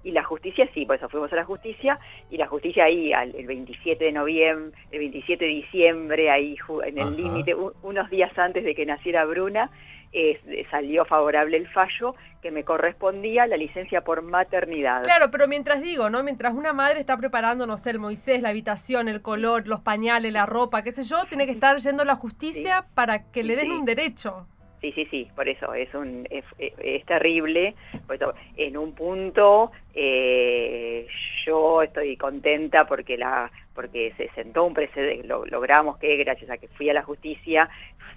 Y 0.03 0.11
la 0.11 0.23
justicia 0.23 0.67
sí, 0.73 0.85
por 0.85 0.95
eso 0.97 1.07
fuimos 1.09 1.31
a 1.33 1.35
la 1.37 1.45
justicia, 1.45 1.99
y 2.29 2.37
la 2.37 2.47
justicia 2.47 2.85
ahí 2.85 3.13
al, 3.13 3.33
el 3.35 3.47
27 3.47 4.03
de 4.03 4.11
noviembre, 4.11 4.77
el 4.91 4.99
27 4.99 5.45
de 5.45 5.51
diciembre, 5.51 6.29
ahí 6.29 6.55
ju- 6.57 6.85
en 6.85 6.97
el 6.97 7.15
límite, 7.15 7.55
unos 7.83 8.09
días 8.09 8.37
antes 8.37 8.63
de 8.63 8.75
que 8.75 8.85
naciera 8.85 9.23
Bruna, 9.25 9.69
eh, 10.15 10.39
salió 10.69 11.05
favorable 11.05 11.57
el 11.57 11.67
fallo 11.67 12.13
que 12.41 12.51
me 12.51 12.63
correspondía 12.63 13.47
la 13.47 13.57
licencia 13.57 14.03
por 14.03 14.21
maternidad. 14.21 15.01
Claro, 15.03 15.31
pero 15.31 15.47
mientras 15.47 15.81
digo, 15.81 16.09
¿no? 16.09 16.21
Mientras 16.21 16.53
una 16.53 16.73
madre 16.73 16.99
está 16.99 17.17
preparando, 17.17 17.65
no 17.65 17.77
sé, 17.77 17.91
el 17.91 17.99
Moisés, 17.99 18.41
la 18.43 18.49
habitación, 18.49 19.07
el 19.07 19.21
color, 19.21 19.67
los 19.67 19.79
pañales, 19.79 20.31
la 20.33 20.45
ropa, 20.45 20.83
qué 20.83 20.91
sé 20.91 21.03
yo, 21.03 21.23
tiene 21.25 21.45
que 21.45 21.51
estar 21.53 21.77
yendo 21.77 22.03
a 22.03 22.05
la 22.05 22.15
justicia 22.15 22.85
para 22.93 23.31
que 23.31 23.43
le 23.43 23.55
den 23.55 23.65
Sí. 23.67 23.71
un 23.71 23.85
derecho. 23.85 24.45
Sí, 24.83 24.91
sí, 24.91 25.05
sí, 25.09 25.31
por 25.33 25.47
eso 25.47 25.73
es 25.73 25.93
un 25.93 26.27
es, 26.29 26.43
es 26.57 27.05
terrible. 27.05 27.73
Por 28.05 28.17
eso, 28.17 28.33
en 28.57 28.75
un 28.75 28.93
punto 28.93 29.71
eh, 29.93 31.07
yo 31.45 31.81
estoy 31.83 32.17
contenta 32.17 32.85
porque 32.85 33.17
la 33.17 33.49
porque 33.73 34.13
se 34.17 34.29
sentó 34.35 34.65
un 34.65 34.73
precedente, 34.73 35.25
lo- 35.25 35.45
logramos 35.45 35.97
que 35.99 36.17
gracias 36.17 36.51
a 36.51 36.57
que 36.57 36.67
fui 36.67 36.89
a 36.89 36.93
la 36.93 37.01
justicia 37.01 37.69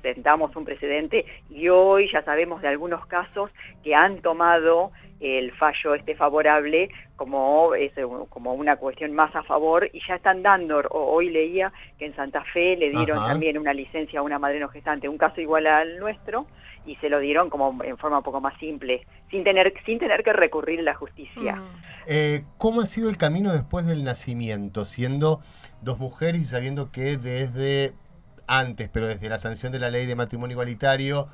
sentamos 0.02 0.54
un 0.56 0.64
precedente 0.64 1.24
y 1.50 1.68
hoy 1.68 2.10
ya 2.12 2.22
sabemos 2.24 2.62
de 2.62 2.68
algunos 2.68 3.06
casos 3.06 3.50
que 3.82 3.94
han 3.94 4.18
tomado 4.22 4.92
el 5.20 5.50
fallo 5.52 5.94
este 5.94 6.14
favorable 6.14 6.90
como, 7.16 7.74
es, 7.74 7.92
como 8.28 8.52
una 8.52 8.76
cuestión 8.76 9.12
más 9.14 9.34
a 9.34 9.42
favor 9.42 9.88
y 9.92 10.00
ya 10.06 10.16
están 10.16 10.42
dando, 10.42 10.78
o- 10.90 11.12
hoy 11.14 11.30
leía 11.30 11.72
que 11.98 12.04
en 12.06 12.14
Santa 12.14 12.44
Fe 12.52 12.76
le 12.76 12.90
dieron 12.90 13.18
Ajá. 13.18 13.28
también 13.28 13.56
una 13.56 13.72
licencia 13.72 14.20
a 14.20 14.22
una 14.22 14.38
madre 14.38 14.60
no 14.60 14.68
gestante, 14.68 15.08
un 15.08 15.16
caso 15.16 15.40
igual 15.40 15.66
al 15.66 15.98
nuestro, 15.98 16.46
y 16.84 16.94
se 16.96 17.08
lo 17.08 17.18
dieron 17.18 17.48
como 17.50 17.82
en 17.82 17.96
forma 17.96 18.18
un 18.18 18.22
poco 18.22 18.40
más 18.40 18.56
simple, 18.60 19.06
sin 19.30 19.42
tener, 19.42 19.72
sin 19.86 19.98
tener 19.98 20.22
que 20.22 20.32
recurrir 20.34 20.80
a 20.80 20.82
la 20.84 20.94
justicia. 20.94 21.56
Mm. 21.56 21.62
Eh, 22.06 22.44
¿Cómo 22.58 22.82
ha 22.82 22.86
sido 22.86 23.08
el 23.08 23.16
camino 23.16 23.52
después 23.52 23.86
del 23.86 24.04
nacimiento, 24.04 24.84
siendo 24.84 25.40
dos 25.80 25.98
mujeres 25.98 26.42
y 26.42 26.44
sabiendo 26.44 26.92
que 26.92 27.16
desde 27.16 27.92
antes, 28.46 28.88
pero 28.88 29.06
desde 29.06 29.28
la 29.28 29.38
sanción 29.38 29.72
de 29.72 29.78
la 29.78 29.90
ley 29.90 30.06
de 30.06 30.16
matrimonio 30.16 30.54
igualitario, 30.54 31.26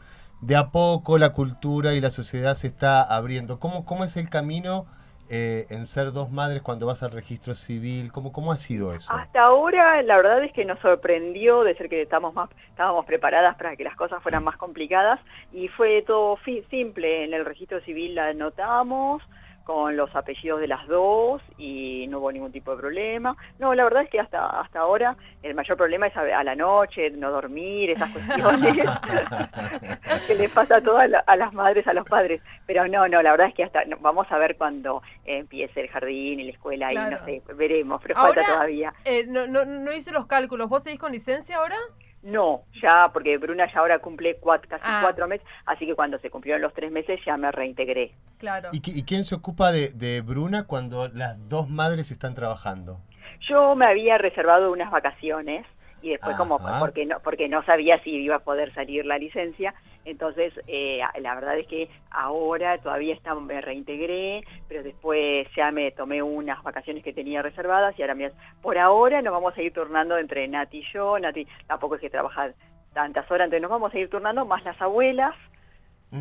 de 0.43 0.57
a 0.57 0.71
poco 0.71 1.19
la 1.19 1.31
cultura 1.31 1.95
y 1.95 2.01
la 2.01 2.11
sociedad 2.11 2.55
se 2.55 2.67
está 2.67 3.03
abriendo? 3.03 3.59
¿Cómo, 3.59 3.85
cómo 3.85 4.05
es 4.05 4.17
el 4.17 4.29
camino 4.29 4.87
eh, 5.31 5.67
en 5.71 5.87
ser 5.87 6.13
dos 6.13 6.31
madres 6.31 6.63
cuando 6.63 6.87
vas 6.87 7.03
al 7.03 7.13
registro 7.13 7.55
civil? 7.55 8.13
¿Cómo, 8.13 8.33
cómo 8.33 8.53
ha 8.53 8.57
sido 8.57 8.93
eso? 8.93 9.13
Hasta 9.13 9.41
ahora 9.41 10.03
la 10.03 10.17
verdad 10.17 10.45
es 10.45 10.53
que 10.53 10.65
nos 10.65 10.81
sorprendió 10.81 11.63
de 11.63 11.77
ser 11.77 11.89
que 11.89 12.03
estamos 12.03 12.35
más, 12.35 12.51
estábamos 12.69 13.07
preparadas 13.07 13.57
para 13.57 13.77
que 13.77 13.85
las 13.85 13.97
cosas 13.97 14.23
fueran 14.23 14.45
más 14.45 14.57
complicadas 14.57 15.21
y 15.53 15.69
fue 15.69 16.03
todo 16.03 16.39
simple. 16.71 17.25
En 17.25 17.35
el 17.35 17.45
registro 17.45 17.81
civil 17.81 18.17
la 18.17 18.29
anotamos, 18.29 19.23
con 19.65 19.97
los 19.97 20.15
apellidos 20.17 20.61
de 20.61 20.67
las 20.69 20.87
dos 20.89 21.41
y 21.59 22.07
no 22.09 22.19
hubo 22.19 22.33
ningún 22.33 22.53
tipo 22.53 22.73
de 22.73 22.79
problema. 22.81 23.37
No, 23.59 23.75
la 23.75 23.85
verdad 23.85 24.03
es 24.03 24.11
que 24.11 24.21
hasta, 24.21 24.61
hasta 24.61 24.81
ahora 24.81 25.17
el 25.43 25.55
mayor 25.55 25.77
problema 25.77 26.07
es 26.07 26.17
a, 26.17 26.21
a 26.39 26.45
la 26.45 26.55
noche, 26.55 27.11
no 27.11 27.31
dormir, 27.31 27.91
esas 27.91 28.11
cuestiones 28.13 28.77
que 30.27 30.35
le 30.35 30.49
pasa 30.49 30.77
a 30.77 30.81
todas 30.81 31.09
la- 31.09 31.21
a 31.27 31.37
las 31.37 31.53
madres, 31.53 31.87
a 31.87 31.93
los 31.93 32.09
padres. 32.09 32.43
Pero 32.67 32.87
no, 32.89 33.09
no, 33.09 33.23
la 33.23 33.31
verdad 33.33 33.49
es 33.49 33.55
que 33.55 33.65
hasta 33.65 33.85
no, 33.85 33.97
vamos 34.01 34.27
a 34.31 34.39
ver 34.39 34.57
cuando 34.57 35.03
empiece 35.25 35.81
el 35.81 35.89
jardín 35.89 36.41
y 36.41 36.45
la 36.45 36.53
escuela 36.53 36.93
y 36.93 36.97
no 36.97 37.25
sé, 37.25 37.43
veremos, 37.55 38.01
pero 38.03 38.17
Ahora- 38.19 38.35
falta 38.43 38.53
todavía. 38.53 38.93
Eh, 39.05 39.25
no, 39.29 39.47
no, 39.47 39.65
no 39.65 39.93
hice 39.93 40.13
los 40.13 40.27
cálculos. 40.27 40.69
¿Vos 40.69 40.83
seguís 40.83 40.99
con 41.01 41.13
licencia 41.13 41.57
ahora? 41.59 41.77
No, 42.23 42.63
ya, 42.81 43.11
porque 43.13 43.37
Bruna 43.39 43.67
ya 43.73 43.81
ahora 43.81 43.99
cumple 43.99 44.39
cuat- 44.41 44.67
casi 44.69 44.83
Ah. 44.87 45.01
cuatro 45.03 45.27
meses, 45.27 45.47
así 45.67 45.87
que 45.87 45.95
cuando 45.97 46.19
se 46.21 46.31
cumplieron 46.31 46.63
los 46.63 46.73
tres 46.73 46.93
meses 46.93 47.19
ya 47.27 47.37
me 47.37 47.51
reintegré. 47.51 48.15
Claro. 48.39 48.69
¿Y, 48.73 48.81
qui- 48.81 48.97
y 48.97 49.03
quién 49.03 49.25
se 49.25 49.35
ocupa 49.35 49.73
de, 49.73 49.93
de 49.93 50.21
Bruna 50.21 50.65
cuando 50.67 51.09
las 51.09 51.49
dos 51.49 51.69
madres 51.69 52.11
están 52.13 52.35
trabajando? 52.35 53.01
Yo 53.49 53.75
me 53.75 53.87
había 53.87 54.19
reservado 54.19 54.71
unas 54.71 54.91
vacaciones 54.93 55.67
y 56.03 56.11
después 56.11 56.37
como 56.37 56.57
Ajá. 56.57 56.81
porque 56.81 57.07
no 57.07 57.21
porque 57.21 57.49
no 57.49 57.63
sabía 57.65 57.99
si 58.03 58.11
iba 58.11 58.37
a 58.37 58.41
poder 58.41 58.73
salir 58.75 59.07
la 59.07 59.19
licencia, 59.19 59.75
entonces 60.05 60.53
eh, 60.67 61.01
la 61.21 61.35
verdad 61.35 61.57
es 61.59 61.67
que 61.69 61.89
ahora 62.11 62.79
todavía 62.79 63.15
está, 63.15 63.35
me 63.37 63.61
reintegré, 63.61 64.45
pero 64.69 64.83
después 64.83 65.47
ya 65.57 65.71
me 65.71 65.93
tomé 65.93 66.23
unas 66.23 66.63
vacaciones 66.63 67.05
que 67.05 67.13
tenía 67.13 67.41
reservadas 67.41 67.97
y 67.99 68.03
ahora 68.03 68.15
me, 68.17 68.33
por 68.61 68.79
ahora 68.79 69.23
nos 69.23 69.33
vamos 69.33 69.57
a 69.57 69.63
ir 69.63 69.73
turnando 69.73 70.19
entre 70.19 70.47
Nati 70.49 70.79
y 70.79 70.87
yo, 70.93 71.19
Nati 71.19 71.47
tampoco 71.67 71.95
es 71.95 72.01
que 72.01 72.11
trabaja 72.11 72.53
tantas 72.93 73.31
horas, 73.31 73.45
entonces 73.47 73.63
nos 73.63 73.71
vamos 73.71 73.95
a 73.95 73.99
ir 73.99 74.11
turnando 74.11 74.45
más 74.45 74.65
las 74.65 74.81
abuelas, 74.83 75.35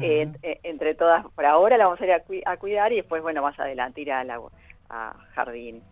eh, 0.01 0.27
eh, 0.43 0.59
entre 0.63 0.95
todas, 0.95 1.25
por 1.35 1.45
ahora 1.45 1.77
la 1.77 1.85
vamos 1.85 1.99
a 1.99 2.05
ir 2.05 2.11
a, 2.13 2.23
cui- 2.23 2.43
a 2.45 2.57
cuidar 2.57 2.93
y 2.93 2.97
después 2.97 3.21
bueno 3.21 3.41
más 3.41 3.59
adelante 3.59 4.01
ir 4.01 4.11
a, 4.13 4.23
la- 4.23 4.39
a 4.89 5.13
jardín. 5.33 5.83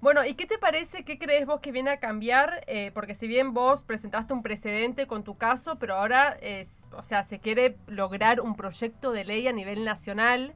Bueno, 0.00 0.24
¿y 0.24 0.32
qué 0.34 0.46
te 0.46 0.56
parece, 0.56 1.04
qué 1.04 1.18
crees 1.18 1.44
vos 1.44 1.60
que 1.60 1.72
viene 1.72 1.90
a 1.90 2.00
cambiar? 2.00 2.64
Eh, 2.66 2.90
porque 2.94 3.14
si 3.14 3.28
bien 3.28 3.52
vos 3.52 3.84
presentaste 3.84 4.32
un 4.32 4.42
precedente 4.42 5.06
con 5.06 5.24
tu 5.24 5.36
caso, 5.36 5.78
pero 5.78 5.94
ahora, 5.96 6.36
es, 6.40 6.84
o 6.96 7.02
sea, 7.02 7.22
se 7.22 7.38
quiere 7.38 7.76
lograr 7.86 8.40
un 8.40 8.56
proyecto 8.56 9.12
de 9.12 9.24
ley 9.24 9.46
a 9.46 9.52
nivel 9.52 9.84
nacional. 9.84 10.54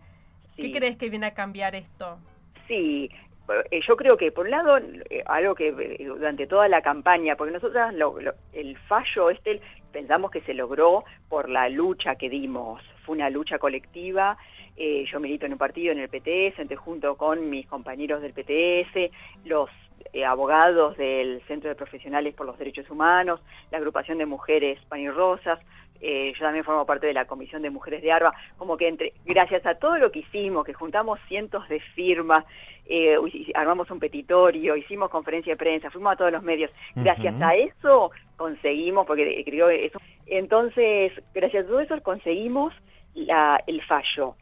¿Qué 0.56 0.72
crees 0.72 0.96
que 0.96 1.10
viene 1.10 1.26
a 1.26 1.34
cambiar 1.34 1.74
esto? 1.74 2.18
Sí, 2.68 3.10
eh, 3.70 3.80
yo 3.86 3.96
creo 3.96 4.16
que 4.16 4.32
por 4.32 4.46
un 4.46 4.52
lado, 4.52 4.78
eh, 4.78 5.22
algo 5.26 5.54
que 5.54 5.68
eh, 5.68 6.04
durante 6.06 6.46
toda 6.46 6.68
la 6.68 6.80
campaña, 6.80 7.36
porque 7.36 7.52
nosotras 7.52 7.92
lo- 7.92 8.18
lo- 8.20 8.34
el 8.54 8.78
fallo 8.78 9.28
este 9.30 9.60
pensamos 9.92 10.30
que 10.30 10.40
se 10.40 10.54
logró 10.54 11.04
por 11.28 11.48
la 11.50 11.68
lucha 11.68 12.14
que 12.16 12.30
dimos, 12.30 12.82
fue 13.04 13.16
una 13.16 13.30
lucha 13.30 13.58
colectiva, 13.58 14.38
eh, 14.76 15.04
yo 15.10 15.20
milito 15.20 15.46
en 15.46 15.52
un 15.52 15.58
partido, 15.58 15.92
en 15.92 15.98
el 16.00 16.08
PTS, 16.08 16.58
entonces 16.58 16.78
junto 16.78 17.16
con 17.16 17.48
mis 17.50 17.66
compañeros 17.66 18.20
del 18.22 18.32
PTS, 18.32 19.10
los 19.44 19.70
eh, 20.12 20.24
abogados 20.24 20.96
del 20.96 21.40
Centro 21.46 21.68
de 21.70 21.76
Profesionales 21.76 22.34
por 22.34 22.46
los 22.46 22.58
Derechos 22.58 22.90
Humanos, 22.90 23.40
la 23.70 23.78
agrupación 23.78 24.18
de 24.18 24.26
mujeres 24.26 24.78
pan 24.88 25.00
y 25.00 25.08
rosas, 25.10 25.58
eh, 26.00 26.32
yo 26.34 26.40
también 26.44 26.64
formo 26.64 26.84
parte 26.84 27.06
de 27.06 27.14
la 27.14 27.24
Comisión 27.24 27.62
de 27.62 27.70
Mujeres 27.70 28.02
de 28.02 28.12
ARBA, 28.12 28.34
como 28.58 28.76
que 28.76 28.88
entre, 28.88 29.12
gracias 29.24 29.64
a 29.64 29.76
todo 29.76 29.96
lo 29.96 30.10
que 30.12 30.18
hicimos, 30.18 30.64
que 30.66 30.74
juntamos 30.74 31.18
cientos 31.28 31.66
de 31.68 31.80
firmas, 31.80 32.44
eh, 32.86 33.16
armamos 33.54 33.90
un 33.90 33.98
petitorio, 34.00 34.76
hicimos 34.76 35.08
conferencia 35.08 35.52
de 35.54 35.56
prensa, 35.56 35.90
fuimos 35.90 36.12
a 36.12 36.16
todos 36.16 36.32
los 36.32 36.42
medios, 36.42 36.70
gracias 36.96 37.40
a 37.40 37.54
eso 37.54 38.10
conseguimos, 38.36 39.06
porque 39.06 39.40
eh, 39.40 39.44
creo 39.44 39.68
que 39.68 39.86
eso, 39.86 39.98
entonces, 40.26 41.12
gracias 41.32 41.64
a 41.64 41.68
todo 41.68 41.80
eso 41.80 42.02
conseguimos 42.02 42.74
la- 43.14 43.62
el 43.66 43.80
fallo. 43.82 44.34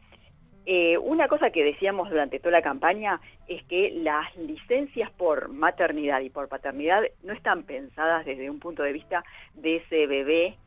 Eh, 0.65 0.97
una 0.97 1.27
cosa 1.27 1.49
que 1.49 1.63
decíamos 1.63 2.09
durante 2.09 2.39
toda 2.39 2.51
la 2.51 2.61
campaña 2.61 3.19
es 3.47 3.63
que 3.65 3.91
las 3.91 4.33
licencias 4.37 5.11
por 5.11 5.49
maternidad 5.49 6.21
y 6.21 6.29
por 6.29 6.47
paternidad 6.47 7.03
no 7.21 7.33
están 7.33 7.63
pensadas 7.63 8.25
desde 8.25 8.49
un 8.49 8.59
punto 8.59 8.81
de 8.83 8.93
vista 8.93 9.25
de 9.55 9.77
ese 9.77 10.07
bebé 10.07 10.57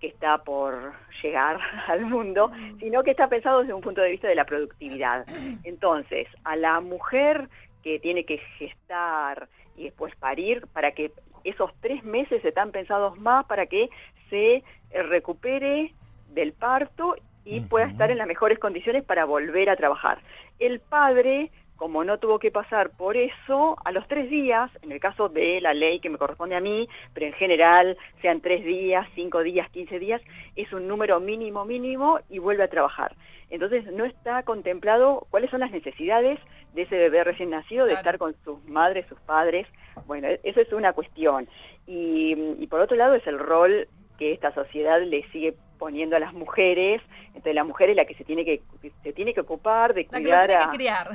que 0.00 0.08
está 0.08 0.44
por 0.44 0.92
llegar 1.22 1.58
al 1.88 2.04
mundo, 2.04 2.50
sino 2.78 3.02
que 3.02 3.12
está 3.12 3.28
pensado 3.28 3.60
desde 3.60 3.74
un 3.74 3.80
punto 3.80 4.02
de 4.02 4.10
vista 4.10 4.28
de 4.28 4.34
la 4.34 4.44
productividad. 4.44 5.26
Entonces, 5.64 6.28
a 6.44 6.54
la 6.56 6.80
mujer 6.80 7.48
que 7.82 7.98
tiene 7.98 8.24
que 8.24 8.38
gestar 8.58 9.48
y 9.76 9.84
después 9.84 10.14
parir, 10.16 10.66
para 10.72 10.92
que 10.92 11.12
esos 11.44 11.72
tres 11.80 12.04
meses 12.04 12.44
están 12.44 12.72
pensados 12.72 13.18
más 13.18 13.46
para 13.46 13.66
que 13.66 13.88
se 14.28 14.62
recupere 14.90 15.94
del 16.30 16.52
parto 16.52 17.16
y 17.48 17.60
pueda 17.60 17.86
estar 17.86 18.10
en 18.10 18.18
las 18.18 18.26
mejores 18.26 18.58
condiciones 18.58 19.02
para 19.04 19.24
volver 19.24 19.70
a 19.70 19.76
trabajar. 19.76 20.18
El 20.58 20.80
padre, 20.80 21.50
como 21.76 22.04
no 22.04 22.18
tuvo 22.18 22.38
que 22.38 22.50
pasar 22.50 22.90
por 22.90 23.16
eso, 23.16 23.76
a 23.84 23.90
los 23.92 24.06
tres 24.06 24.28
días, 24.28 24.70
en 24.82 24.92
el 24.92 25.00
caso 25.00 25.28
de 25.28 25.60
la 25.60 25.72
ley 25.72 25.98
que 26.00 26.10
me 26.10 26.18
corresponde 26.18 26.56
a 26.56 26.60
mí, 26.60 26.88
pero 27.14 27.26
en 27.26 27.32
general 27.32 27.96
sean 28.20 28.40
tres 28.40 28.64
días, 28.64 29.06
cinco 29.14 29.42
días, 29.42 29.70
quince 29.70 29.98
días, 29.98 30.20
es 30.56 30.72
un 30.72 30.86
número 30.86 31.20
mínimo 31.20 31.64
mínimo 31.64 32.20
y 32.28 32.38
vuelve 32.38 32.64
a 32.64 32.68
trabajar. 32.68 33.14
Entonces 33.48 33.86
no 33.92 34.04
está 34.04 34.42
contemplado 34.42 35.26
cuáles 35.30 35.50
son 35.50 35.60
las 35.60 35.70
necesidades 35.70 36.38
de 36.74 36.82
ese 36.82 36.98
bebé 36.98 37.24
recién 37.24 37.48
nacido, 37.50 37.86
de 37.86 37.92
Claro. 37.92 38.00
estar 38.00 38.18
con 38.18 38.36
sus 38.44 38.62
madres, 38.68 39.06
sus 39.08 39.18
padres. 39.20 39.66
Bueno, 40.06 40.28
eso 40.42 40.60
es 40.60 40.70
una 40.74 40.92
cuestión. 40.92 41.48
Y, 41.86 42.34
y 42.58 42.66
por 42.66 42.80
otro 42.80 42.96
lado 42.96 43.14
es 43.14 43.26
el 43.26 43.38
rol 43.38 43.88
que 44.18 44.32
esta 44.32 44.52
sociedad 44.52 45.00
le 45.00 45.22
sigue 45.30 45.54
poniendo 45.78 46.16
a 46.16 46.20
las 46.20 46.32
mujeres. 46.32 47.00
Entonces 47.28 47.54
la 47.54 47.64
mujer 47.64 47.90
es 47.90 47.96
la 47.96 48.04
que 48.04 48.14
se 48.14 48.24
tiene 48.24 48.44
que, 48.44 48.62
se 49.02 49.12
tiene 49.12 49.34
que 49.34 49.40
ocupar 49.40 49.94
de 49.94 50.04
La 50.04 50.18
que 50.18 50.24
lo 50.24 50.30
cuidar 50.30 50.46
tiene 50.46 50.62
a... 50.62 50.70
que 50.70 50.76
criar. 50.76 51.10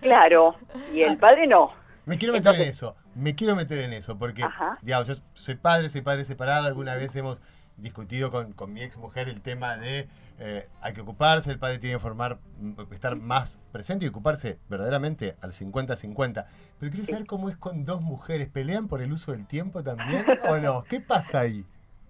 Claro, 0.00 0.56
y 0.92 1.02
el 1.02 1.16
padre 1.16 1.46
no. 1.46 1.72
Me 2.06 2.18
quiero 2.18 2.34
meter 2.34 2.54
en 2.54 2.62
eso, 2.62 2.96
me 3.14 3.34
quiero 3.34 3.56
meter 3.56 3.78
en 3.78 3.92
eso, 3.92 4.18
porque, 4.18 4.42
Ajá. 4.42 4.72
digamos, 4.82 5.08
yo 5.08 5.14
soy 5.34 5.56
padre, 5.56 5.88
soy 5.88 6.02
padre 6.02 6.24
separado, 6.24 6.66
alguna 6.66 6.94
vez 6.94 7.14
hemos 7.16 7.40
discutido 7.76 8.30
con, 8.30 8.52
con 8.52 8.72
mi 8.72 8.82
ex 8.82 8.96
mujer 8.96 9.28
el 9.28 9.40
tema 9.42 9.76
de 9.76 10.08
eh, 10.38 10.68
hay 10.82 10.92
que 10.92 11.00
ocuparse, 11.00 11.50
el 11.50 11.58
padre 11.58 11.78
tiene 11.78 11.96
que 11.96 12.00
formar, 12.00 12.38
mm, 12.58 12.74
estar 12.92 13.16
más 13.16 13.58
presente 13.72 14.04
y 14.04 14.08
ocuparse 14.08 14.58
verdaderamente 14.68 15.36
al 15.40 15.52
50-50. 15.52 16.46
Pero 16.78 16.92
quiero 16.92 17.06
saber 17.06 17.26
cómo 17.26 17.48
es 17.48 17.56
con 17.56 17.84
dos 17.84 18.02
mujeres, 18.02 18.48
¿pelean 18.48 18.88
por 18.88 19.02
el 19.02 19.12
uso 19.12 19.32
del 19.32 19.46
tiempo 19.46 19.82
también 19.82 20.24
o 20.48 20.56
no? 20.58 20.82
¿Qué 20.84 21.00
pasa 21.00 21.40
ahí? 21.40 21.64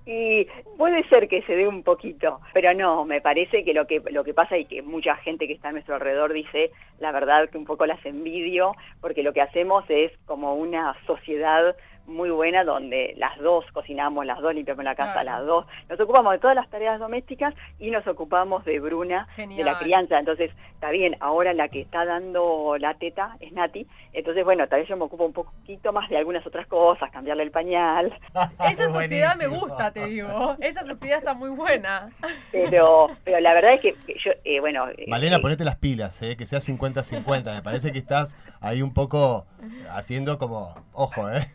Y 0.06 0.46
puede 0.78 1.02
ser 1.08 1.26
que 1.26 1.42
se 1.42 1.56
dé 1.56 1.66
un 1.66 1.82
poquito, 1.82 2.40
pero 2.54 2.72
no, 2.74 3.04
me 3.04 3.20
parece 3.20 3.64
que 3.64 3.74
lo 3.74 3.88
que 3.88 4.00
lo 4.12 4.22
que 4.22 4.34
pasa 4.34 4.56
y 4.56 4.64
que 4.64 4.80
mucha 4.80 5.16
gente 5.16 5.48
que 5.48 5.52
está 5.54 5.70
a 5.70 5.72
nuestro 5.72 5.96
alrededor 5.96 6.32
dice, 6.32 6.70
la 7.00 7.10
verdad 7.10 7.50
que 7.50 7.58
un 7.58 7.64
poco 7.64 7.86
las 7.86 8.04
envidio, 8.06 8.76
porque 9.00 9.24
lo 9.24 9.32
que 9.32 9.40
hacemos 9.40 9.84
es 9.88 10.12
como 10.24 10.54
una 10.54 10.96
sociedad 11.08 11.74
muy 12.06 12.30
buena 12.30 12.64
donde 12.64 13.14
las 13.16 13.36
dos 13.38 13.64
cocinamos, 13.72 14.24
las 14.26 14.40
dos 14.40 14.54
limpiamos 14.54 14.84
la 14.84 14.94
casa, 14.94 15.12
Claro. 15.22 15.30
las 15.30 15.46
dos 15.46 15.66
nos 15.88 16.00
ocupamos 16.00 16.32
de 16.32 16.38
todas 16.38 16.54
las 16.56 16.68
tareas 16.70 16.98
domésticas 16.98 17.54
y 17.78 17.90
nos 17.90 18.06
ocupamos 18.06 18.64
de 18.64 18.78
Bruna, 18.80 19.26
de 19.36 19.64
la 19.64 19.78
crianza. 19.78 20.18
Entonces, 20.18 20.50
está 20.74 20.90
bien, 20.90 21.16
ahora 21.20 21.52
la 21.54 21.68
que 21.68 21.80
está 21.80 22.04
dando 22.04 22.76
la 22.78 22.94
teta 22.94 23.36
es 23.40 23.52
Nati, 23.52 23.86
entonces 24.12 24.44
bueno, 24.44 24.66
tal 24.68 24.80
vez 24.80 24.88
yo 24.88 24.96
me 24.96 25.04
ocupo 25.04 25.24
un 25.26 25.32
poquito 25.32 25.92
más 25.92 26.08
de 26.08 26.16
algunas 26.16 26.46
otras 26.46 26.66
cosas, 26.66 27.10
cambiarle 27.10 27.42
el 27.42 27.50
pañal, 27.50 28.12
Esa 28.70 28.88
sociedad 28.92 29.34
me 29.36 29.46
gusta, 29.48 29.90
te 29.92 30.06
digo. 30.06 30.56
Esa 30.60 30.84
sociedad 30.84 31.18
está 31.18 31.34
muy 31.34 31.50
buena. 31.50 32.10
pero 32.52 33.08
pero 33.24 33.40
la 33.40 33.52
verdad 33.54 33.74
es 33.74 33.80
que 33.80 33.94
que 34.06 34.14
yo, 34.18 34.30
eh, 34.44 34.60
bueno... 34.60 34.88
eh, 34.90 35.04
Malena, 35.08 35.36
eh, 35.36 35.40
ponete 35.40 35.64
las 35.64 35.76
pilas, 35.76 36.20
eh, 36.22 36.36
que 36.36 36.46
sea 36.46 36.60
50-50. 36.60 37.54
Me 37.54 37.62
parece 37.62 37.92
que 37.92 37.98
estás 37.98 38.36
ahí 38.60 38.82
un 38.82 38.92
poco 38.92 39.46
haciendo 39.90 40.38
como, 40.38 40.74
ojo, 40.92 41.28
¿eh? 41.30 41.46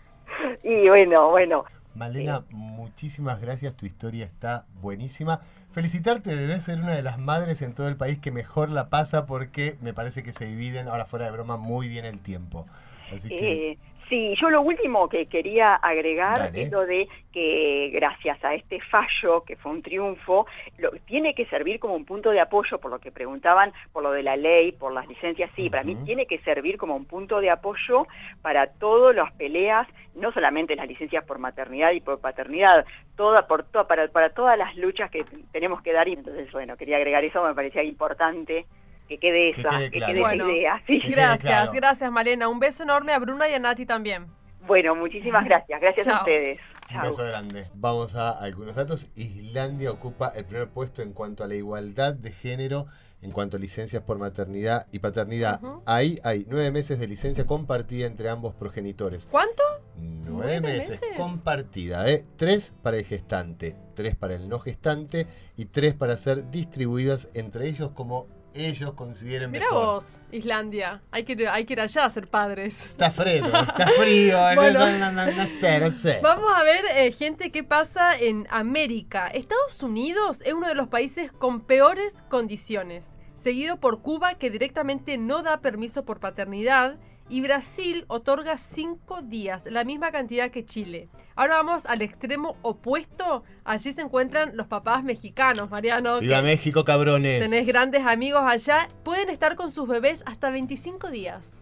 Y 0.72 0.88
bueno, 0.88 1.30
bueno, 1.32 1.66
Malena, 1.96 2.46
muchísimas 2.52 3.42
gracias, 3.42 3.76
tu 3.76 3.86
historia 3.86 4.24
está 4.24 4.66
buenísima. 4.82 5.42
Felicitarte, 5.72 6.34
debes 6.34 6.64
ser 6.64 6.80
una 6.80 6.96
de 6.96 7.02
las 7.02 7.20
madres 7.20 7.62
en 7.62 7.74
todo 7.74 7.90
el 7.90 7.98
país 7.98 8.20
que 8.20 8.32
mejor 8.32 8.72
la 8.72 8.90
pasa 8.90 9.26
porque 9.26 9.76
me 9.82 9.94
parece 9.94 10.24
que 10.24 10.32
se 10.32 10.46
dividen, 10.46 10.88
ahora 10.88 11.06
fuera 11.06 11.26
de 11.26 11.32
broma, 11.32 11.58
muy 11.58 11.90
bien 11.90 12.06
el 12.06 12.22
tiempo. 12.22 12.66
Así 13.14 13.28
que, 13.28 13.72
eh, 13.72 13.78
sí, 14.12 14.36
yo 14.40 14.50
lo 14.50 14.62
último 14.62 15.08
que 15.08 15.26
quería 15.28 15.74
agregar 15.76 16.38
Dale. 16.40 16.64
es 16.64 16.70
lo 16.72 16.86
de 16.86 17.08
que 17.32 17.90
gracias 17.94 18.44
a 18.44 18.54
este 18.54 18.82
fallo, 18.82 19.44
que 19.46 19.56
fue 19.56 19.72
un 19.72 19.82
triunfo, 19.82 20.46
lo, 20.78 20.92
tiene 21.06 21.34
que 21.34 21.46
servir 21.46 21.80
como 21.80 21.96
un 21.96 22.04
punto 22.04 22.30
de 22.32 22.42
apoyo, 22.42 22.78
por 22.78 22.92
lo 22.92 23.00
que 23.00 23.12
preguntaban, 23.12 23.72
por 23.94 24.04
lo 24.04 24.12
de 24.12 24.22
la 24.22 24.36
ley, 24.36 24.74
por 24.74 24.92
las 24.92 25.08
licencias, 25.08 25.50
sí, 25.56 25.70
para 25.70 25.84
mí 25.84 25.96
tiene 26.06 26.26
que 26.26 26.40
servir 26.40 26.78
como 26.78 26.96
un 26.96 27.06
punto 27.06 27.40
de 27.40 27.50
apoyo 27.50 28.06
para 28.42 28.68
todas 28.68 29.16
las 29.16 29.32
peleas, 29.32 29.88
no 30.14 30.34
solamente 30.34 30.76
las 30.76 30.90
licencias 30.90 31.24
por 31.24 31.40
maternidad 31.40 31.92
y 31.94 32.02
por 32.02 32.20
paternidad, 32.20 32.86
toda, 33.16 33.48
por 33.48 33.64
to- 33.64 33.88
para, 33.88 34.10
para 34.10 34.30
todas 34.32 34.58
las 34.58 34.76
luchas 34.76 35.10
que 35.10 35.24
tenemos 35.54 35.82
que 35.82 35.94
dar, 35.94 36.10
y 36.10 36.14
entonces, 36.14 36.52
bueno, 36.52 36.76
quería 36.76 36.98
agregar 36.98 37.24
eso, 37.24 37.42
me 37.48 37.56
parecía 37.56 37.82
importante 37.82 38.66
que 39.12 39.20
quede 39.20 39.54
Que 39.54 39.60
esa, 39.62 39.70
que 39.80 39.90
claro. 39.92 40.14
quede 40.14 40.20
esa 40.22 40.28
Bueno. 40.30 40.50
idea, 40.50 40.78
sí. 40.88 41.00
Que 41.00 41.08
quede 41.08 41.12
Gracias, 41.22 41.42
claro. 41.42 41.72
gracias 41.74 42.12
Malena. 42.12 42.48
Un 42.48 42.60
beso 42.60 42.84
enorme 42.84 43.14
a 43.14 43.20
Bruna 43.20 43.48
y 43.50 43.54
a 43.54 43.60
Nati 43.60 43.86
también. 43.86 44.28
Bueno, 44.66 44.96
muchísimas 44.96 45.44
gracias. 45.46 45.82
Gracias 45.82 46.06
Chao. 46.06 46.16
a 46.18 46.20
ustedes. 46.20 46.60
Un 46.96 47.02
beso 47.04 47.26
grande. 47.26 47.66
Vamos 47.74 48.16
a 48.16 48.32
algunos 48.32 48.76
datos. 48.76 49.10
Islandia 49.16 49.92
ocupa 49.92 50.32
el 50.36 50.46
primer 50.46 50.70
puesto 50.70 51.02
en 51.02 51.14
cuanto 51.14 51.44
a 51.44 51.48
la 51.48 51.56
igualdad 51.56 52.14
de 52.14 52.32
género 52.32 52.86
en 53.22 53.32
cuanto 53.32 53.58
a 53.58 53.60
licencias 53.60 54.02
por 54.02 54.18
maternidad 54.18 54.88
y 54.92 54.98
paternidad. 55.00 55.62
Ahí 55.86 56.18
hay 56.24 56.46
nueve 56.50 56.72
meses 56.72 57.00
de 57.00 57.08
licencia 57.08 57.46
compartida 57.46 58.08
entre 58.08 58.30
ambos 58.30 58.56
progenitores. 58.56 59.28
¿Cuánto? 59.30 59.62
Nueve 59.96 60.60
¿Nueve 60.60 60.62
meses, 60.62 61.02
meses? 61.02 61.18
compartida, 61.18 62.10
¿eh? 62.10 62.26
Tres 62.36 62.74
para 62.82 62.98
el 62.98 63.06
gestante, 63.06 63.76
tres 63.94 64.16
para 64.16 64.36
el 64.36 64.50
no 64.50 64.60
gestante 64.60 65.28
y 65.56 65.66
tres 65.66 65.94
para 65.94 66.18
ser 66.18 66.50
distribuidas 66.50 67.30
entre 67.36 67.68
ellos 67.68 67.92
como 67.92 68.28
ellos 68.54 68.94
consideren 68.94 69.52
Mira 69.52 69.66
mejor. 69.66 69.86
vos, 69.96 70.20
Islandia. 70.32 71.02
Hay 71.12 71.24
que, 71.24 71.34
ir- 71.38 71.48
hay 71.50 71.66
que 71.66 71.74
ir 71.74 71.82
allá 71.82 72.06
a 72.06 72.10
ser 72.10 72.28
padres. 72.28 72.86
Está 72.86 73.10
frío, 73.12 73.46
está 73.46 73.88
frío, 73.98 74.38
Bueno. 74.56 74.80
no, 75.00 75.12
no, 75.12 75.26
no 75.32 75.46
sé, 75.46 75.80
no 75.80 75.90
sé. 75.90 76.20
Vamos 76.22 76.52
a 76.56 76.64
ver, 76.64 76.84
eh, 76.96 77.12
gente, 77.12 77.52
qué 77.52 77.64
pasa 77.64 78.18
en 78.18 78.48
América. 78.50 79.28
Estados 79.28 79.82
Unidos 79.84 80.42
es 80.46 80.54
uno 80.54 80.68
de 80.68 80.76
los 80.76 80.88
países 80.88 81.32
con 81.32 81.62
peores 81.62 82.24
condiciones, 82.30 83.18
seguido 83.36 83.78
por 83.80 84.02
Cuba, 84.02 84.36
que 84.36 84.50
directamente 84.50 85.18
no 85.18 85.44
da 85.44 85.62
permiso 85.62 86.04
por 86.06 86.20
paternidad, 86.20 86.98
y 87.32 87.40
Brasil 87.40 88.04
otorga 88.10 88.58
cinco 88.58 89.22
días, 89.22 89.64
la 89.66 89.86
misma 89.86 90.12
cantidad 90.12 90.52
que 90.52 90.66
Chile. 90.66 91.08
Ahora 91.36 91.56
vamos 91.56 91.86
al 91.86 92.02
extremo 92.02 92.58
opuesto. 92.62 93.44
Allí 93.64 93.94
se 93.94 94.02
encuentran 94.02 94.58
los 94.58 94.68
papás 94.68 95.06
mexicanos, 95.06 95.70
Mariano. 95.70 96.20
Viva 96.20 96.42
México, 96.42 96.84
cabrones. 96.84 97.42
Tenés 97.42 97.66
grandes 97.66 98.06
amigos 98.06 98.42
allá. 98.46 98.90
Pueden 99.04 99.30
estar 99.30 99.56
con 99.56 99.72
sus 99.72 99.88
bebés 99.88 100.24
hasta 100.26 100.50
25 100.50 101.10
días. 101.10 101.62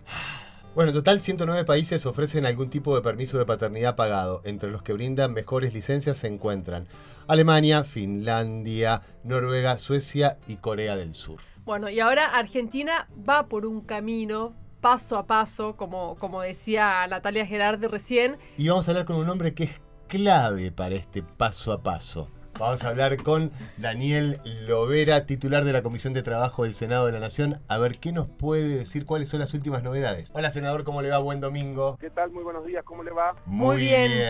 Bueno, 0.74 0.90
en 0.90 0.96
total 0.96 1.20
109 1.20 1.66
países 1.66 2.04
ofrecen 2.08 2.48
algún 2.48 2.72
tipo 2.72 2.96
de 2.96 3.04
permiso 3.04 3.38
de 3.38 3.46
paternidad 3.46 3.96
pagado. 3.96 4.42
Entre 4.46 4.72
los 4.72 4.82
que 4.82 4.94
brindan 4.94 5.34
mejores 5.34 5.76
licencias 5.76 6.18
se 6.18 6.28
encuentran 6.28 6.88
Alemania, 7.28 7.84
Finlandia, 7.84 9.04
Noruega, 9.24 9.78
Suecia 9.78 10.40
y 10.48 10.56
Corea 10.56 10.96
del 10.96 11.14
Sur. 11.14 11.42
Bueno, 11.64 11.90
y 11.90 12.00
ahora 12.00 12.26
Argentina 12.26 13.08
va 13.28 13.48
por 13.48 13.68
un 13.68 13.82
camino 13.82 14.56
paso 14.82 15.18
a 15.18 15.28
paso, 15.28 15.76
como, 15.76 16.16
como 16.16 16.42
decía 16.42 17.06
Natalia 17.08 17.46
Gerardi 17.46 17.88
recién. 17.88 18.38
Y 18.58 18.70
vamos 18.70 18.88
a 18.88 18.92
hablar 18.92 19.06
con 19.06 19.18
un 19.18 19.30
hombre 19.30 19.54
que 19.54 19.66
es 19.66 19.82
clave 20.08 20.72
para 20.72 20.96
este 20.96 21.24
paso 21.24 21.72
a 21.72 21.84
paso. 21.84 22.30
Vamos 22.60 22.84
a 22.84 22.90
hablar 22.90 23.16
con 23.24 23.52
Daniel 23.78 24.38
Lovera, 24.68 25.26
titular 25.26 25.64
de 25.64 25.72
la 25.72 25.82
Comisión 25.82 26.14
de 26.14 26.24
Trabajo 26.24 26.64
del 26.64 26.74
Senado 26.74 27.06
de 27.06 27.14
la 27.14 27.20
Nación, 27.20 27.56
a 27.70 27.78
ver 27.78 27.94
qué 28.02 28.12
nos 28.12 28.28
puede 28.28 28.68
decir 28.80 29.06
cuáles 29.06 29.30
son 29.30 29.40
las 29.40 29.54
últimas 29.54 29.82
novedades. 29.82 30.30
Hola, 30.34 30.50
senador, 30.50 30.84
¿cómo 30.84 31.02
le 31.02 31.10
va? 31.10 31.20
Buen 31.20 31.40
domingo. 31.40 31.98
¿Qué 32.02 32.10
tal? 32.10 32.32
Muy 32.32 32.44
buenos 32.44 32.66
días, 32.66 32.84
¿cómo 32.84 33.02
le 33.04 33.12
va? 33.12 33.34
muy 33.46 33.78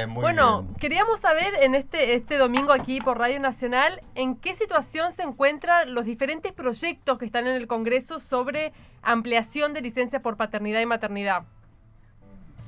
muy 0.07 0.21
bueno, 0.21 0.61
bien. 0.61 0.75
queríamos 0.75 1.19
saber 1.19 1.55
en 1.61 1.73
este, 1.73 2.13
este 2.13 2.37
domingo 2.37 2.71
aquí 2.71 3.01
por 3.01 3.17
Radio 3.17 3.39
Nacional 3.39 3.99
en 4.13 4.35
qué 4.35 4.53
situación 4.53 5.09
se 5.09 5.23
encuentran 5.23 5.95
los 5.95 6.05
diferentes 6.05 6.51
proyectos 6.51 7.17
que 7.17 7.25
están 7.25 7.47
en 7.47 7.55
el 7.55 7.65
Congreso 7.65 8.19
sobre 8.19 8.73
ampliación 9.01 9.73
de 9.73 9.81
licencias 9.81 10.21
por 10.21 10.37
paternidad 10.37 10.81
y 10.81 10.85
maternidad. 10.85 11.45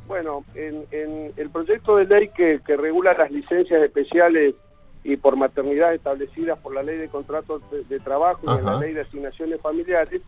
Bueno, 0.07 0.43
en, 0.55 0.87
en 0.89 1.33
el 1.37 1.51
proyecto 1.51 1.97
de 1.97 2.05
ley 2.05 2.29
que, 2.29 2.61
que 2.65 2.77
regula 2.77 3.13
las 3.13 3.29
licencias 3.29 3.79
especiales 3.83 4.55
y 5.03 5.17
por 5.17 5.35
maternidad 5.35 5.93
establecidas 5.93 6.59
por 6.59 6.73
la 6.73 6.83
ley 6.83 6.97
de 6.97 7.09
contratos 7.09 7.61
de, 7.71 7.83
de 7.83 7.99
trabajo 7.99 8.41
y 8.43 8.59
en 8.59 8.65
la 8.65 8.77
ley 8.77 8.93
de 8.93 9.01
asignaciones 9.01 9.59
familiares, 9.59 10.21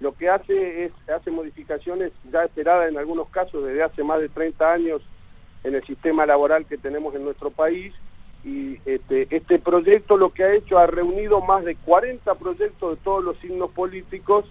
lo 0.00 0.12
que 0.14 0.28
hace 0.28 0.84
es 0.84 0.92
hace 1.08 1.30
modificaciones 1.30 2.12
ya 2.30 2.44
esperadas 2.44 2.90
en 2.90 2.98
algunos 2.98 3.28
casos 3.28 3.64
desde 3.64 3.82
hace 3.82 4.02
más 4.02 4.20
de 4.20 4.28
30 4.28 4.72
años 4.72 5.02
en 5.64 5.74
el 5.74 5.84
sistema 5.84 6.26
laboral 6.26 6.66
que 6.66 6.78
tenemos 6.78 7.14
en 7.14 7.24
nuestro 7.24 7.50
país. 7.50 7.94
Y 8.44 8.80
este, 8.84 9.28
este 9.30 9.60
proyecto 9.60 10.16
lo 10.16 10.30
que 10.30 10.42
ha 10.42 10.54
hecho 10.54 10.78
ha 10.78 10.86
reunido 10.86 11.40
más 11.40 11.64
de 11.64 11.76
40 11.76 12.34
proyectos 12.34 12.96
de 12.96 13.04
todos 13.04 13.22
los 13.22 13.38
signos 13.38 13.70
políticos 13.70 14.44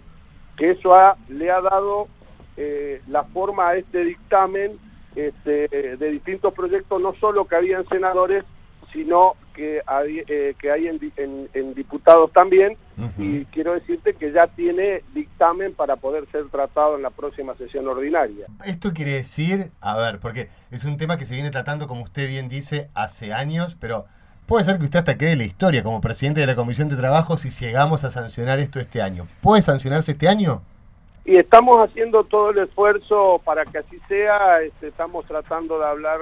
que 0.55 0.71
eso 0.71 0.95
ha, 0.95 1.17
le 1.27 1.51
ha 1.51 1.59
dado 1.59 2.07
eh, 2.55 3.01
la 3.07 3.23
forma 3.25 3.69
a 3.69 3.75
este 3.75 4.05
dictamen 4.05 4.79
este, 5.15 5.67
de 5.97 6.09
distintos 6.11 6.53
proyectos, 6.53 7.01
no 7.01 7.13
solo 7.15 7.45
que 7.45 7.55
habían 7.55 7.85
senadores, 7.89 8.45
sino 8.93 9.35
que 9.53 9.81
hay, 9.85 10.23
eh, 10.27 10.55
que 10.59 10.71
hay 10.71 10.87
en, 10.87 10.99
en- 11.17 11.49
en 11.53 11.73
diputados 11.73 12.31
también, 12.31 12.77
y 13.17 13.45
quiero 13.45 13.73
decirte 13.73 14.13
que 14.13 14.31
ya 14.31 14.45
tiene 14.47 15.03
dictamen 15.13 15.73
para 15.73 15.95
poder 15.95 16.25
ser 16.31 16.47
tratado 16.49 16.95
en 16.95 17.01
la 17.01 17.09
próxima 17.09 17.55
sesión 17.55 17.87
ordinaria. 17.87 18.45
Esto 18.65 18.93
quiere 18.93 19.13
decir, 19.13 19.71
a 19.81 19.97
ver, 19.97 20.19
porque 20.19 20.47
es 20.71 20.85
un 20.85 20.97
tema 20.97 21.17
que 21.17 21.25
se 21.25 21.33
viene 21.33 21.49
tratando, 21.49 21.87
como 21.87 22.03
usted 22.03 22.27
bien 22.29 22.47
dice, 22.47 22.89
hace 22.93 23.33
años, 23.33 23.75
pero 23.79 24.05
puede 24.45 24.65
ser 24.65 24.77
que 24.77 24.85
usted 24.85 24.99
hasta 24.99 25.17
quede 25.17 25.31
en 25.31 25.39
la 25.39 25.45
historia 25.45 25.81
como 25.83 25.99
presidente 25.99 26.41
de 26.41 26.47
la 26.47 26.55
Comisión 26.55 26.89
de 26.89 26.95
Trabajo 26.95 27.37
si 27.37 27.49
llegamos 27.49 28.03
a 28.03 28.09
sancionar 28.11 28.59
esto 28.59 28.79
este 28.79 29.01
año. 29.01 29.25
¿Puede 29.41 29.61
sancionarse 29.63 30.11
este 30.11 30.27
año? 30.27 30.61
Y 31.25 31.37
estamos 31.37 31.77
haciendo 31.87 32.23
todo 32.23 32.49
el 32.51 32.57
esfuerzo 32.59 33.41
para 33.43 33.63
que 33.65 33.77
así 33.79 33.99
sea, 34.07 34.61
este, 34.61 34.87
estamos 34.89 35.25
tratando 35.25 35.79
de 35.79 35.85
hablar 35.85 36.19